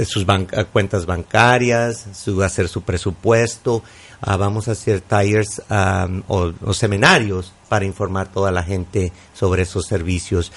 sus 0.06 0.26
ban- 0.26 0.46
cuentas 0.72 1.06
bancarias, 1.06 2.06
su, 2.14 2.42
hacer 2.42 2.68
su 2.68 2.82
presupuesto. 2.82 3.82
Ah, 4.20 4.36
vamos 4.36 4.68
a 4.68 4.72
hacer 4.72 5.00
talleres 5.00 5.62
am, 5.70 6.22
o, 6.28 6.52
o 6.64 6.74
seminarios 6.74 7.52
para 7.68 7.86
informar 7.86 8.26
a 8.28 8.30
toda 8.32 8.50
la 8.52 8.62
gente 8.62 9.12
sobre 9.34 9.62
esos 9.62 9.86
servicios. 9.86 10.52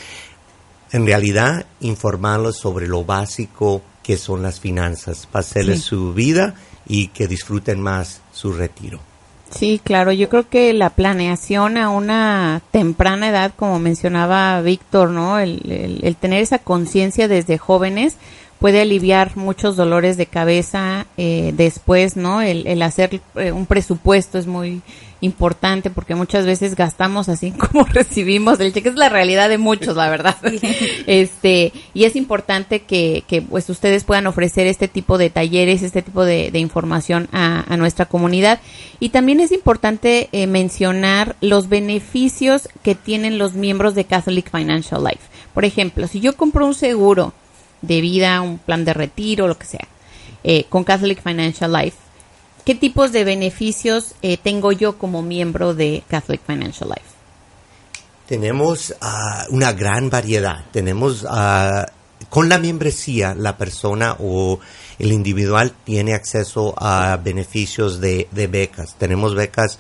En 0.92 1.06
realidad, 1.06 1.66
informarlos 1.80 2.58
sobre 2.58 2.88
lo 2.88 3.04
básico 3.06 3.82
que 4.04 4.18
son 4.18 4.44
las 4.44 4.60
finanzas, 4.60 5.26
para 5.26 5.40
hacerles 5.42 5.80
Sí. 5.80 5.86
su 5.88 6.14
vida 6.14 6.56
y 6.86 7.08
que 7.08 7.28
disfruten 7.28 7.80
más 7.82 8.20
su 8.34 8.52
retiro. 8.52 9.00
Sí, 9.56 9.80
claro, 9.84 10.12
yo 10.12 10.30
creo 10.30 10.50
que 10.50 10.74
la 10.74 10.90
planeación 10.90 11.78
a 11.78 11.90
una 11.90 12.62
temprana 12.72 13.30
edad, 13.30 13.54
como 13.56 13.78
mencionaba 13.80 14.60
Víctor, 14.62 15.10
¿no? 15.10 15.38
El, 15.40 15.62
el- 15.72 16.00
el 16.04 16.16
tener 16.16 16.42
esa 16.42 16.60
conciencia 16.60 17.28
desde 17.28 17.58
jóvenes, 17.58 18.18
puede 18.64 18.80
aliviar 18.80 19.36
muchos 19.36 19.76
dolores 19.76 20.16
de 20.16 20.26
cabeza 20.26 21.06
eh, 21.18 21.52
después, 21.54 22.16
¿no? 22.16 22.42
El, 22.42 22.66
el 22.66 22.82
hacer 22.82 23.20
eh, 23.36 23.52
un 23.52 23.66
presupuesto 23.66 24.38
es 24.38 24.48
muy 24.48 24.82
importante 25.20 25.90
porque 25.90 26.16
muchas 26.16 26.46
veces 26.46 26.74
gastamos 26.76 27.28
así 27.28 27.52
como 27.72 27.84
recibimos 27.84 28.62
el 28.62 28.72
cheque. 28.72 28.88
Es 28.88 28.96
la 28.96 29.10
realidad 29.10 29.50
de 29.50 29.58
muchos 29.58 29.98
la 29.98 30.10
verdad. 30.10 30.38
Este 31.08 31.74
y 31.94 32.06
es 32.06 32.16
importante 32.16 32.84
que, 32.84 33.26
que 33.28 33.42
pues 33.42 33.70
ustedes 33.70 34.06
puedan 34.06 34.28
ofrecer 34.28 34.66
este 34.66 34.88
tipo 34.88 35.18
de 35.18 35.30
talleres 35.30 35.84
este 35.84 36.02
tipo 36.02 36.24
de, 36.24 36.50
de 36.50 36.60
información 36.60 37.28
a, 37.34 37.66
a, 37.68 37.76
nuestra 37.76 38.06
comunidad. 38.06 38.62
Y 39.02 39.10
también 39.10 39.42
es 39.42 39.52
importante 39.52 40.30
eh, 40.32 40.48
mencionar 40.48 41.36
los 41.42 41.68
beneficios 41.68 42.70
que 42.82 42.96
tienen 42.96 43.38
los 43.38 43.56
miembros 43.56 43.94
de 43.94 44.06
Catholic 44.06 44.50
Financial 44.50 45.04
Life. 45.04 45.20
Por 45.54 45.66
ejemplo 45.66 46.08
si 46.08 46.22
yo 46.22 46.38
compro 46.38 46.66
un 46.66 46.76
seguro 46.76 47.34
de 47.84 48.02
vida 48.02 48.42
un 48.42 48.58
plan 48.58 48.84
de 48.84 48.94
retiro 48.94 49.48
lo 49.48 49.60
que 49.60 49.68
sea 49.68 49.88
eh, 50.44 50.66
con 50.70 50.84
Catholic 50.84 51.22
Financial 51.22 51.72
Life 51.72 51.98
¿Qué 52.66 52.76
tipos 52.76 53.12
de 53.12 53.26
beneficios 53.26 54.16
eh, 54.22 54.38
tengo 54.38 54.72
yo 54.72 54.98
como 54.98 55.22
miembro 55.22 55.74
de 55.74 56.02
Catholic 56.08 56.42
Financial 56.46 56.90
Life? 56.90 57.10
Tenemos 58.26 58.92
uh, 59.02 59.54
una 59.54 59.74
gran 59.74 60.10
variedad. 60.10 60.64
Tenemos, 60.72 61.24
uh, 61.24 61.84
con 62.30 62.48
la 62.48 62.60
membresía, 62.60 63.36
la 63.36 63.58
persona 63.58 64.16
o 64.18 64.62
el 64.98 65.12
individual 65.12 65.74
tiene 65.84 66.14
acceso 66.14 66.74
a 66.78 67.20
beneficios 67.22 68.00
de, 68.00 68.30
de 68.32 68.48
becas. 68.48 68.96
Tenemos 68.98 69.36
becas 69.36 69.78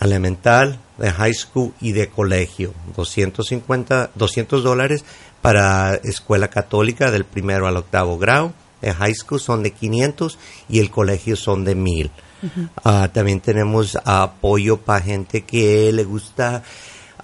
elemental, 0.00 0.80
de 0.98 1.12
high 1.12 1.34
school 1.34 1.72
y 1.80 1.92
de 1.92 2.08
colegio. 2.08 2.74
250, 2.96 4.10
200 4.12 4.64
dólares 4.64 5.04
para 5.44 5.96
escuela 5.96 6.48
católica 6.48 7.10
del 7.10 7.26
primero 7.26 7.66
al 7.66 7.76
octavo 7.76 8.16
grado. 8.16 8.54
El 8.80 8.94
high 8.94 9.14
school 9.14 9.38
son 9.38 9.62
de 9.62 9.72
500 9.72 10.38
y 10.70 10.78
el 10.78 10.90
colegio 10.90 11.36
son 11.36 11.66
de 11.66 11.74
1000. 11.74 12.10
Uh, 12.82 13.08
también 13.12 13.40
tenemos 13.40 13.98
apoyo 14.06 14.78
para 14.78 15.04
gente 15.04 15.42
que 15.42 15.92
le 15.92 16.04
gusta 16.04 16.62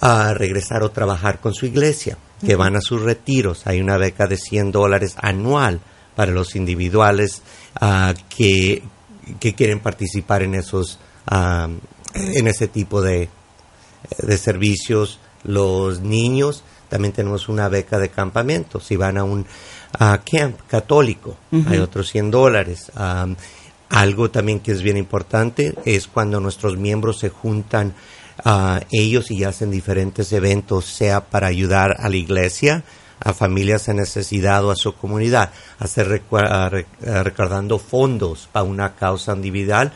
uh, 0.02 0.35
regresar 0.35 0.83
o 0.83 0.90
trabajar 0.90 1.40
con 1.40 1.54
su 1.54 1.64
iglesia, 1.64 2.18
que 2.44 2.56
van 2.56 2.76
a 2.76 2.83
sus 2.83 3.00
retiros. 3.00 3.66
Hay 3.66 3.80
una 3.80 3.96
beca 3.96 4.26
de 4.26 4.37
100 4.37 4.70
dólares 4.70 5.14
anual 5.16 5.80
para 6.14 6.30
los 6.30 6.56
individuales 6.56 7.40
uh, 7.80 8.12
que, 8.28 8.83
que, 9.40 9.54
quieren 9.54 9.80
participar 9.80 10.42
en 10.42 10.56
esos 10.56 10.98
en 11.33 12.46
ese 12.46 12.68
tipo 12.68 13.00
de, 13.00 13.30
de 14.18 14.37
servicios. 14.37 15.20
Los 15.42 16.00
niños 16.00 16.64
también 16.90 17.12
tenemos 17.12 17.48
una 17.48 17.68
beca 17.68 17.98
de 17.98 18.11
campamento. 18.11 18.81
Si 18.81 18.96
van 18.96 19.16
a 19.16 19.24
un 19.24 19.46
camp 19.98 20.61
católico, 20.68 21.37
hay 21.66 21.79
otros 21.79 22.11
100 22.11 22.31
dólares. 22.31 22.92
Um, 22.98 23.35
algo 23.88 24.31
también 24.31 24.61
que 24.61 24.72
es 24.72 24.83
bien 24.83 24.96
importante 24.96 25.74
es 25.85 26.07
cuando 26.07 26.40
nuestros 26.40 26.76
miembros 26.76 27.18
se 27.18 27.31
juntan 27.31 27.94
uh, 28.44 28.79
ellos 28.90 29.31
y 29.31 29.44
hacen 29.44 29.70
diferentes 29.70 30.33
eventos, 30.33 30.85
sea 30.85 31.22
para 31.29 31.46
ayudar 31.46 31.96
a 31.98 32.09
la 32.09 32.16
iglesia, 32.16 32.85
a 33.18 33.33
familias 33.33 33.88
en 33.88 33.96
necesidad 33.96 34.64
o 34.64 34.70
a 34.70 34.76
su 34.76 34.94
comunidad, 34.94 35.50
hacer 35.79 36.09
recu 36.09 36.37
uh, 36.37 37.22
recordando 37.22 37.79
fondos 37.79 38.48
para 38.53 38.64
una 38.64 38.94
causa 38.94 39.35
individual, 39.35 39.92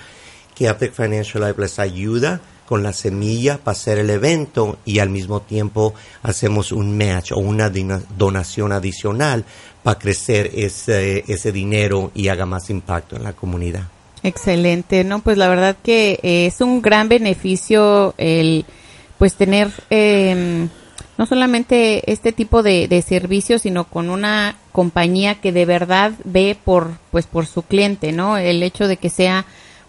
que 0.54 0.66
Epic 0.66 0.92
Financial 0.92 1.44
Life 1.44 1.60
les 1.60 1.78
ayuda 1.78 2.40
con 2.66 2.82
la 2.82 2.92
semilla 2.92 3.58
para 3.58 3.72
hacer 3.72 3.98
el 3.98 4.10
evento 4.10 4.78
y 4.84 4.98
al 4.98 5.10
mismo 5.10 5.40
tiempo 5.40 5.94
hacemos 6.22 6.72
un 6.72 6.96
match 6.96 7.32
o 7.32 7.38
una 7.38 7.70
donación 8.16 8.72
adicional 8.72 9.44
para 9.82 9.98
crecer 9.98 10.50
ese, 10.54 11.24
ese 11.28 11.52
dinero 11.52 12.10
y 12.14 12.28
haga 12.28 12.46
más 12.46 12.70
impacto 12.70 13.16
en 13.16 13.24
la 13.24 13.34
comunidad. 13.34 13.84
Excelente, 14.22 15.04
¿no? 15.04 15.20
Pues 15.20 15.36
la 15.36 15.48
verdad 15.48 15.76
que 15.82 16.18
eh, 16.22 16.46
es 16.46 16.62
un 16.62 16.80
gran 16.80 17.08
beneficio 17.08 18.14
el 18.16 18.64
pues 19.18 19.34
tener 19.34 19.70
eh, 19.90 20.66
no 21.18 21.26
solamente 21.26 22.10
este 22.10 22.32
tipo 22.32 22.62
de, 22.62 22.88
de 22.88 23.02
servicios, 23.02 23.62
sino 23.62 23.84
con 23.84 24.10
una 24.10 24.56
compañía 24.72 25.36
que 25.36 25.52
de 25.52 25.66
verdad 25.66 26.12
ve 26.24 26.56
por 26.62 26.92
pues 27.10 27.26
por 27.26 27.46
su 27.46 27.62
cliente, 27.62 28.12
¿no? 28.12 28.38
El 28.38 28.62
hecho 28.62 28.88
de 28.88 28.96
que 28.96 29.10
sea 29.10 29.44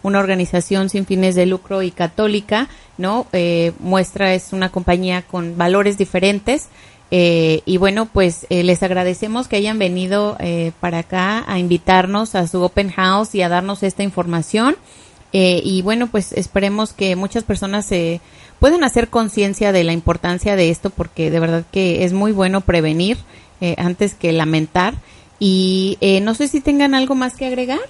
una 0.05 0.19
organización 0.19 0.89
sin 0.89 1.05
fines 1.05 1.35
de 1.35 1.45
lucro 1.45 1.81
y 1.81 1.91
católica, 1.91 2.69
¿no? 2.97 3.27
Eh, 3.33 3.73
muestra 3.79 4.33
es 4.33 4.53
una 4.53 4.69
compañía 4.69 5.23
con 5.23 5.57
valores 5.57 5.97
diferentes 5.97 6.69
eh, 7.11 7.61
y 7.65 7.77
bueno, 7.77 8.07
pues 8.07 8.47
eh, 8.49 8.63
les 8.63 8.81
agradecemos 8.83 9.47
que 9.47 9.57
hayan 9.57 9.77
venido 9.77 10.37
eh, 10.39 10.71
para 10.79 10.99
acá 10.99 11.43
a 11.47 11.59
invitarnos 11.59 12.35
a 12.35 12.47
su 12.47 12.61
open 12.61 12.89
house 12.89 13.35
y 13.35 13.41
a 13.41 13.49
darnos 13.49 13.83
esta 13.83 14.03
información. 14.03 14.75
Eh, 15.31 15.61
y 15.63 15.81
bueno, 15.81 16.07
pues 16.07 16.31
esperemos 16.31 16.93
que 16.93 17.15
muchas 17.15 17.43
personas 17.43 17.85
se 17.85 18.21
puedan 18.59 18.83
hacer 18.83 19.09
conciencia 19.09 19.71
de 19.71 19.83
la 19.83 19.91
importancia 19.91 20.55
de 20.55 20.69
esto 20.69 20.89
porque 20.89 21.29
de 21.29 21.39
verdad 21.39 21.65
que 21.71 22.05
es 22.05 22.13
muy 22.13 22.31
bueno 22.31 22.61
prevenir 22.61 23.17
eh, 23.61 23.75
antes 23.77 24.13
que 24.13 24.31
lamentar. 24.31 24.95
Y 25.37 25.97
no 26.23 26.33
sé 26.33 26.47
si 26.47 26.61
tengan 26.61 26.95
algo 26.95 27.13
más 27.13 27.35
que 27.35 27.45
agregar. 27.45 27.81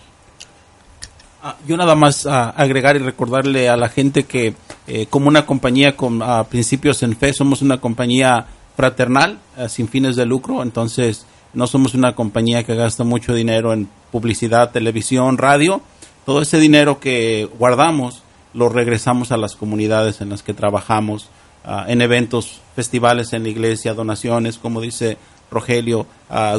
Ah, 1.48 1.58
yo 1.68 1.78
nada 1.78 1.94
más 1.94 2.26
ah, 2.26 2.50
agregar 2.58 2.96
y 2.96 3.00
recordarle 3.00 3.70
a 3.70 3.78
la 3.78 3.88
gente 3.88 4.24
que 4.24 4.56
eh, 4.88 5.06
como 5.12 5.28
una 5.28 5.46
compañía 5.46 5.96
con 5.96 6.24
ah, 6.24 6.44
principios 6.50 7.04
en 7.04 7.16
fe, 7.16 7.34
somos 7.34 7.62
una 7.62 7.80
compañía 7.80 8.48
fraternal, 8.76 9.38
eh, 9.56 9.70
sin 9.70 9.88
fines 9.88 10.16
de 10.16 10.26
lucro, 10.26 10.64
entonces 10.64 11.28
no 11.54 11.68
somos 11.68 11.94
una 11.94 12.16
compañía 12.16 12.64
que 12.64 12.74
gasta 12.74 13.04
mucho 13.04 13.36
dinero 13.36 13.74
en 13.74 13.88
publicidad, 14.12 14.72
televisión, 14.72 15.38
radio. 15.38 15.82
Todo 16.26 16.42
ese 16.42 16.58
dinero 16.58 17.00
que 17.00 17.48
guardamos 17.60 18.24
lo 18.56 18.68
regresamos 18.70 19.32
a 19.32 19.38
las 19.38 19.56
comunidades 19.56 20.22
en 20.22 20.30
las 20.30 20.42
que 20.42 20.56
trabajamos, 20.56 21.30
uh, 21.64 21.88
en 21.88 22.02
eventos, 22.02 22.60
festivales 22.76 23.34
en 23.34 23.44
la 23.44 23.50
iglesia, 23.50 23.94
donaciones, 23.94 24.58
como 24.58 24.82
dice 24.82 25.20
Rogelio, 25.52 26.08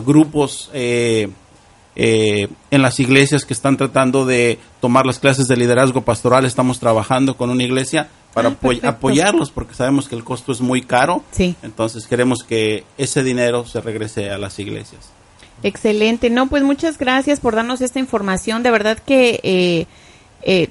grupos 0.04 0.70
eh, 0.72 1.28
eh, 1.96 2.48
en 2.70 2.82
las 2.82 3.00
iglesias 3.00 3.44
que 3.44 3.54
están 3.54 3.76
tratando 3.76 4.24
de 4.26 4.58
tomar 4.80 5.06
las 5.06 5.18
clases 5.18 5.48
de 5.48 5.56
liderazgo 5.56 6.02
pastoral. 6.02 6.44
Estamos 6.44 6.78
trabajando 6.78 7.36
con 7.36 7.50
una 7.50 7.62
iglesia 7.64 8.08
para 8.34 8.50
Ah, 8.50 8.54
perfecto. 8.54 8.88
apoyarlos 8.88 9.50
porque 9.50 9.74
sabemos 9.74 10.08
que 10.08 10.14
el 10.14 10.22
costo 10.22 10.52
es 10.52 10.60
muy 10.60 10.82
caro. 10.82 11.22
Sí. 11.30 11.54
Entonces 11.62 12.06
queremos 12.06 12.42
que 12.44 12.84
ese 12.98 13.22
dinero 13.22 13.64
se 13.66 13.80
regrese 13.80 14.30
a 14.30 14.36
las 14.38 14.58
iglesias. 14.58 15.10
Excelente. 15.62 16.28
No, 16.28 16.48
pues 16.48 16.62
muchas 16.62 16.98
gracias 16.98 17.40
por 17.40 17.54
darnos 17.56 17.80
esta 17.80 17.98
información. 17.98 18.62
De 18.62 18.70
verdad 18.70 18.98
que 18.98 19.40
eh, 19.42 19.86
eh, 20.42 20.68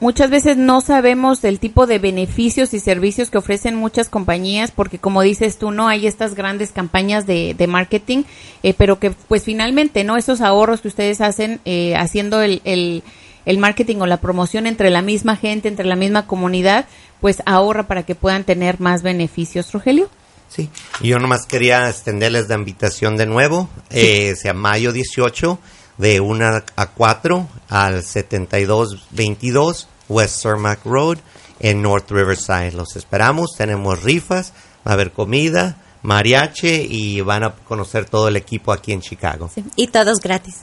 muchas 0.00 0.30
veces 0.30 0.56
no 0.56 0.80
sabemos 0.80 1.40
del 1.42 1.58
tipo 1.58 1.86
de 1.86 1.98
beneficios 1.98 2.74
y 2.74 2.80
servicios 2.80 3.30
que 3.30 3.38
ofrecen 3.38 3.74
muchas 3.74 4.08
compañías 4.08 4.70
porque 4.70 4.98
como 4.98 5.22
dices 5.22 5.58
tú, 5.58 5.70
no 5.70 5.88
hay 5.88 6.06
estas 6.06 6.34
grandes 6.34 6.72
campañas 6.72 7.26
de, 7.26 7.54
de 7.54 7.66
marketing, 7.66 8.24
eh, 8.62 8.74
pero 8.74 8.98
que 8.98 9.10
pues 9.10 9.44
finalmente, 9.44 10.04
¿no? 10.04 10.16
Esos 10.16 10.40
ahorros 10.40 10.80
que 10.80 10.88
ustedes 10.88 11.20
hacen 11.20 11.60
eh, 11.64 11.94
haciendo 11.96 12.42
el, 12.42 12.60
el, 12.64 13.02
el 13.46 13.58
marketing 13.58 13.96
o 13.96 14.06
la 14.06 14.18
promoción 14.18 14.66
entre 14.66 14.90
la 14.90 15.02
misma 15.02 15.36
gente, 15.36 15.68
entre 15.68 15.86
la 15.86 15.96
misma 15.96 16.26
comunidad, 16.26 16.86
pues 17.20 17.42
ahorra 17.46 17.86
para 17.86 18.02
que 18.04 18.14
puedan 18.14 18.44
tener 18.44 18.80
más 18.80 19.02
beneficios, 19.02 19.72
Rogelio. 19.72 20.10
Sí, 20.48 20.70
y 21.00 21.08
yo 21.08 21.18
nomás 21.18 21.46
quería 21.46 21.88
extenderles 21.88 22.48
la 22.48 22.54
invitación 22.54 23.16
de 23.16 23.26
nuevo, 23.26 23.68
eh, 23.90 24.34
sea 24.36 24.54
mayo 24.54 24.92
18, 24.92 25.58
de 25.98 26.20
1 26.20 26.62
a 26.76 26.86
4 26.86 27.48
al 27.68 28.02
7222 28.02 29.88
West 30.08 30.42
Cermak 30.42 30.84
Road 30.84 31.18
en 31.60 31.82
North 31.82 32.10
Riverside. 32.10 32.72
Los 32.72 32.96
esperamos, 32.96 33.50
tenemos 33.56 34.02
rifas, 34.02 34.52
va 34.86 34.92
a 34.92 34.94
haber 34.94 35.12
comida, 35.12 35.76
mariachi 36.02 36.86
y 36.90 37.20
van 37.20 37.44
a 37.44 37.54
conocer 37.54 38.04
todo 38.04 38.28
el 38.28 38.36
equipo 38.36 38.72
aquí 38.72 38.92
en 38.92 39.00
Chicago. 39.00 39.50
Y 39.76 39.88
todos 39.88 40.20
gratis. 40.20 40.60